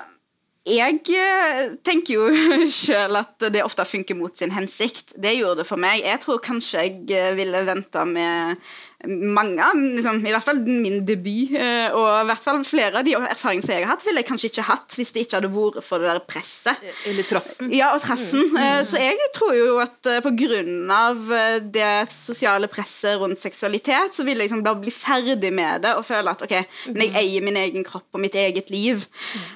[0.69, 2.27] jeg eh, tenker jo
[2.83, 5.15] sjøl at det ofte funker mot sin hensikt.
[5.17, 6.03] Det gjorde det for meg.
[6.05, 8.61] Jeg tror kanskje jeg ville venta med
[9.09, 9.64] mange
[9.96, 13.64] liksom, I hvert fall min debut, eh, og i hvert fall flere av de erfaringene
[13.64, 16.03] som jeg har hatt, ville jeg kanskje ikke hatt hvis det ikke hadde vært for
[16.03, 16.82] det der presset.
[17.09, 17.70] Eller trassen.
[17.74, 18.44] Ja, og trassen.
[18.51, 18.84] Mm.
[18.88, 21.32] Så jeg tror jo at på grunn av
[21.72, 26.05] det sosiale presset rundt seksualitet, så vil jeg liksom bare bli ferdig med det og
[26.07, 26.55] føle at ok,
[26.92, 29.05] men jeg eier min egen kropp og mitt eget liv.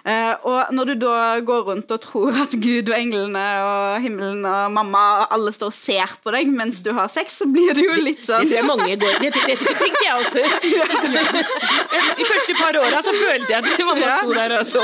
[0.05, 4.73] Og når du da går rundt og tror at Gud og englene og himmelen og
[4.75, 7.85] mamma og alle står og ser på deg mens du har sex, så blir det
[7.85, 10.43] jo litt sånn Det, det mange går Det, det, det tenkte jeg også.
[12.19, 14.19] De første par åra så følte jeg at mamma ja.
[14.21, 14.83] sto der og så.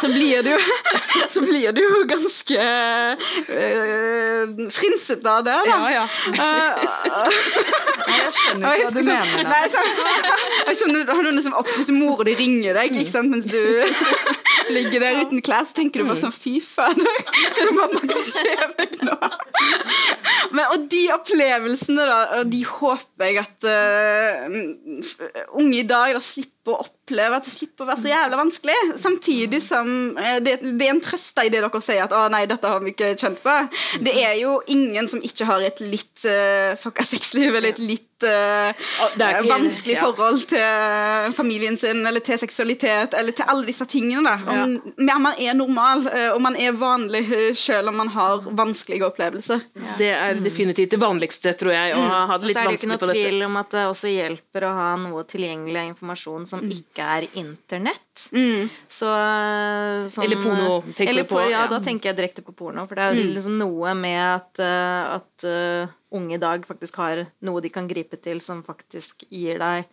[0.00, 0.52] Så blir du
[1.34, 2.58] Så blir du jo ganske
[3.48, 5.76] øh, frynsete av det, da.
[5.90, 6.04] Ja, ja.
[6.30, 6.40] Uh,
[8.10, 9.50] jeg skjønner ikke hva du mener.
[9.50, 9.84] Nei, så,
[10.70, 13.60] jeg skjønner, har noen som opp, Hvis mora di ringer deg ikke sant, mens du
[14.76, 18.98] ligger der uten klær, så tenker du bare sånn Fy fader, mamma kan se meg
[19.06, 19.16] nå.
[20.54, 26.20] Men, og de opplevelsene, da, og de håper jeg at uh, unge i dag da
[26.20, 27.38] slipper å oppleve.
[27.38, 28.76] At det slipper å være så jævla vanskelig.
[29.00, 29.88] Samtidig som
[30.18, 32.82] uh, det, det, er en trøst i det dere sier at 'å nei, dette har
[32.84, 33.56] vi ikke kjent på'.
[34.04, 38.26] Det er jo ingen som ikke har et litt uh, fucka sexliv, eller et litt
[38.28, 38.76] uh,
[39.16, 40.04] ikke, vanskelig ja.
[40.04, 44.20] forhold til familien sin, eller til seksualitet, eller til alle disse tingene.
[44.28, 44.36] da.
[44.44, 45.18] Om, ja.
[45.20, 46.04] Man er normal,
[46.34, 47.24] og man er vanlig
[47.56, 49.64] selv om man har vanskelige opplevelser.
[49.74, 49.96] Ja.
[49.98, 51.96] Det er definitivt det vanligste, tror jeg.
[51.96, 53.06] Å ha det litt vanskelig på dette.
[53.06, 55.86] Så er det ikke noe tvil om at det også hjelper å ha noe tilgjengelig
[55.94, 56.72] informasjon som mm.
[56.74, 58.24] ikke er internett.
[58.34, 58.66] Mm.
[58.90, 59.10] Så,
[60.10, 61.40] sånn, eller porno, tenker eller du på?
[61.50, 62.84] Ja, da tenker jeg direkte på porno.
[62.90, 63.32] For det er mm.
[63.36, 67.88] liksom noe med at, eh, at uh, unge i dag faktisk har noe de kan
[67.90, 69.88] gripe til som faktisk gir deg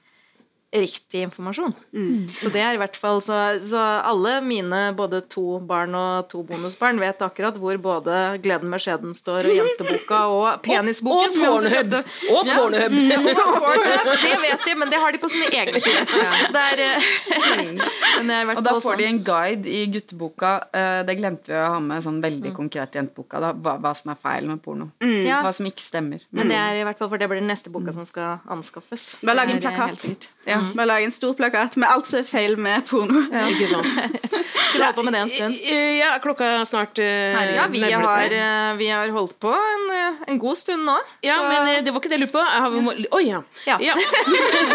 [0.75, 1.73] riktig informasjon.
[1.93, 2.27] Mm.
[2.37, 6.41] Så det er i hvert fall så, så, alle mine både to barn og to
[6.43, 11.39] bonusbarn vet akkurat hvor både 'Gleden med skjeden' står, og Jenteboka og Penisboken.
[11.47, 11.95] Og, og Pornhub!
[12.35, 12.97] Og Pornhub!
[12.99, 13.19] Ja.
[13.21, 16.83] Mm, det vet de, men det har de på sine egne sider.
[16.83, 20.53] Eh, og da får de en guide i gutteboka.
[20.75, 22.57] Eh, det glemte vi å ha med sånn veldig mm.
[22.59, 23.39] konkret i jenteboka.
[23.39, 24.91] Da, hva, hva, som er feil med porno.
[24.99, 25.23] Mm.
[25.29, 25.39] Ja.
[25.47, 26.27] Hva som ikke stemmer.
[26.35, 29.13] Men det er i hvert fall for det blir den neste boka som skal anskaffes.
[29.23, 30.27] Bare lag en plakat.
[30.47, 30.73] Ja, mm.
[30.77, 33.23] Bare lage en stor plakat med alt som er feil med porno.
[33.31, 33.47] Ja.
[33.51, 33.87] Ikke sant.
[34.77, 35.55] Du holdt på med det en stund?
[35.97, 40.25] Ja, klokka er snart uh, Ja, vi har, uh, vi har, holdt på en, uh,
[40.27, 40.95] en, god stund nå.
[41.25, 41.47] Ja, så.
[41.49, 42.43] men det var ikke det jeg lurte på.
[42.91, 43.41] Oi, oh, ja.
[43.65, 43.77] ja.
[43.81, 43.95] ja.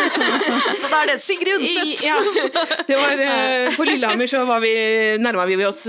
[0.81, 2.03] så da er det Sigrid Undset.
[2.07, 2.17] ja.
[2.89, 3.23] Det var,
[3.77, 4.73] på Lillehammer så var vi,
[5.23, 5.85] nærma vi oss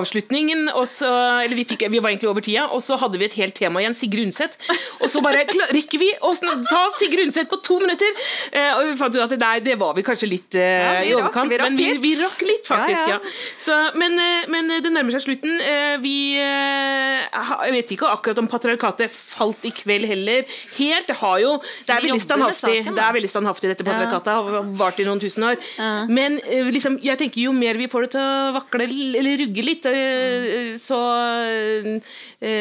[0.00, 1.10] avslutningen, og så,
[1.44, 3.82] eller vi, fikk, vi var egentlig over tida, og så hadde vi et helt tema
[3.82, 4.58] igjen, Sigrid Undset.
[5.00, 8.20] Og så bare rekker vi å ta Sigrid Undset på to minutter!
[8.70, 11.12] Eh, og vi fant ut at nei, det var vi kanskje litt uh, ja, i
[11.16, 11.52] overkant.
[11.64, 13.10] men vi, vi, rakk litt, faktisk.
[13.10, 13.34] Ja, ja.
[13.60, 15.58] Så, men, uh, men, det nærmer seg slutten.
[16.00, 20.46] Vi Jeg vet ikke akkurat om patriarkatet falt i kveld heller.
[20.76, 21.08] Helt.
[21.10, 21.52] Det har jo
[21.86, 24.30] Det er veldig standhaftig, det er veldig standhaftig dette patriarkatet.
[24.30, 25.60] Har vart i noen tusen år.
[26.10, 26.38] Men
[26.70, 29.88] liksom, jeg tenker jo mer vi får det til å vakle eller rugge litt,
[30.80, 31.00] så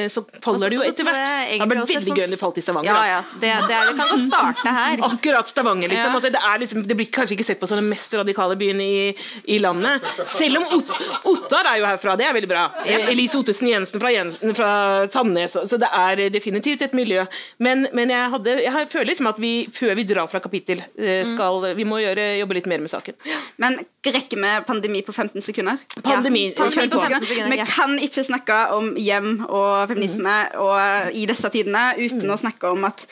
[0.10, 1.20] så faller det jo etter hvert.
[1.20, 2.90] Det hadde vært veldig gøy om det falt i Stavanger.
[2.92, 3.20] Ja, ja.
[3.34, 5.04] Det, det, er, vi kan godt starte her.
[5.10, 5.99] Akkurat Stavanger, liksom.
[6.08, 9.12] Altså, det, liksom, det, blir kanskje ikke sett på som den mest radikale byen i,
[9.52, 10.06] i landet.
[10.30, 10.92] Selv om Ot
[11.30, 12.66] Ottar er jo herfra, det er veldig bra.
[13.12, 14.72] Elise Ottesen Jensen fra, Jensen, fra
[15.12, 17.26] Sandnes, så det er definitivt et miljø.
[17.58, 21.22] Men, men jeg, hadde, jeg, føler liksom at vi, før vi drar fra kapittel, eh,
[21.28, 23.18] skal vi må gjøre, jobbe litt mer med saken.
[23.62, 25.80] Men rekker vi pandemi på 15 sekunder?
[26.04, 26.56] Pandemi, ja.
[26.58, 27.56] pandemi på 15 sekunder.
[27.58, 32.34] Vi kan ikke snakke om hjem og feminisme og i disse tidene uten mm.
[32.36, 33.06] å snakke om at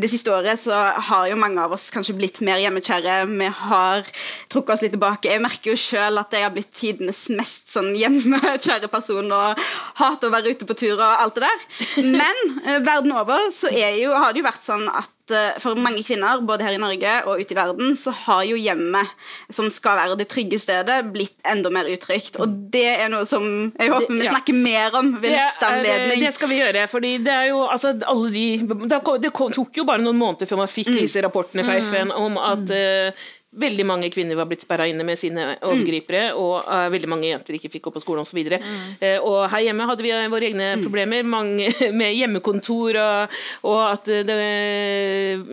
[0.00, 0.76] det siste året så
[1.10, 3.16] har jo mange av oss kanskje blitt mer hjemmekjære.
[3.30, 4.06] Vi har
[4.52, 5.32] trukket oss litt tilbake.
[5.32, 9.60] Jeg merker jo sjøl at jeg har blitt tidenes mest sånn hjemmekjære person og
[10.00, 11.64] hater å være ute på tur og alt det der.
[12.06, 16.02] Men eh, verden over så jo, har det jo vært sånn at Eh, for mange
[16.06, 19.10] kvinner, både her i Norge og ute i verden, så har jo hjemmet,
[19.52, 22.38] som skal være det trygge stedet, blitt enda mer utrygt.
[22.42, 26.24] Og det er noe som jeg håper vi snakker mer om ved neste anledning.
[26.26, 26.86] Det skal vi gjøre.
[26.90, 28.46] fordi det er jo altså, alle de
[28.90, 31.00] Det tok jo bare noen måneder før man fikk mm.
[31.02, 31.90] disse rapportene fra mm.
[31.90, 36.38] FN om at uh, veldig mange kvinner var blitt sperra inne med sine overgripere, mm.
[36.38, 38.38] og uh, veldig mange jenter ikke fikk gå på skolen osv.
[38.44, 38.84] Og, mm.
[39.02, 40.84] uh, og her hjemme hadde vi våre egne mm.
[40.84, 44.38] problemer mange, med hjemmekontor, og, og, at det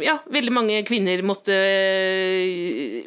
[0.03, 1.55] Ja, veldig mange kvinner måtte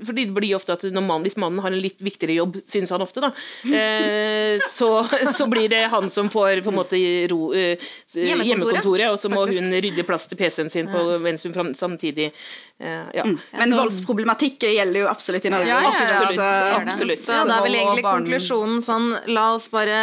[0.07, 3.05] Fordi det blir ofte at man, hvis mannen har en litt viktigere jobb, synes han
[3.05, 4.91] ofte, da, uh, så,
[5.31, 6.99] så, blir det han som får på en måte
[7.31, 12.31] ro, hjemmekontoret, og så må hun rydde plass til PC-en sin på, mens hun samtidig
[12.81, 13.27] ja.
[13.53, 15.69] Men voldsproblematikk gjelder jo absolutt i Norge.
[15.69, 16.41] Ja, ja, ja, absolutt.
[16.41, 16.49] Så,
[16.81, 17.23] absolutt.
[17.27, 20.01] så da er vel egentlig konklusjonen sånn La oss bare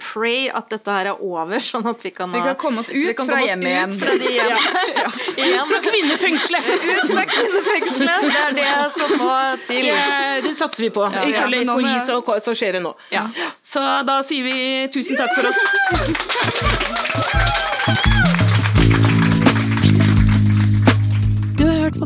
[0.00, 3.20] pray at dette her er over, sånn at vi kan, vi kan komme oss ut
[3.20, 3.92] fra hjemmet igjen.
[4.00, 4.56] Fra de hjem.
[5.00, 5.08] ja.
[5.10, 6.64] Ut fra kvinnefengselet!
[6.70, 8.26] Ut fra kvinnefengselet!
[8.30, 9.30] Det er det som må
[9.66, 9.84] til.
[9.90, 10.00] Det,
[10.48, 11.02] det satser vi på.
[11.04, 12.16] Ja, Ifølge ja, FHI så,
[12.48, 12.92] så, skjer det nå.
[13.14, 13.26] Ja.
[13.66, 14.58] Så da sier vi
[14.94, 15.60] tusen takk for oss.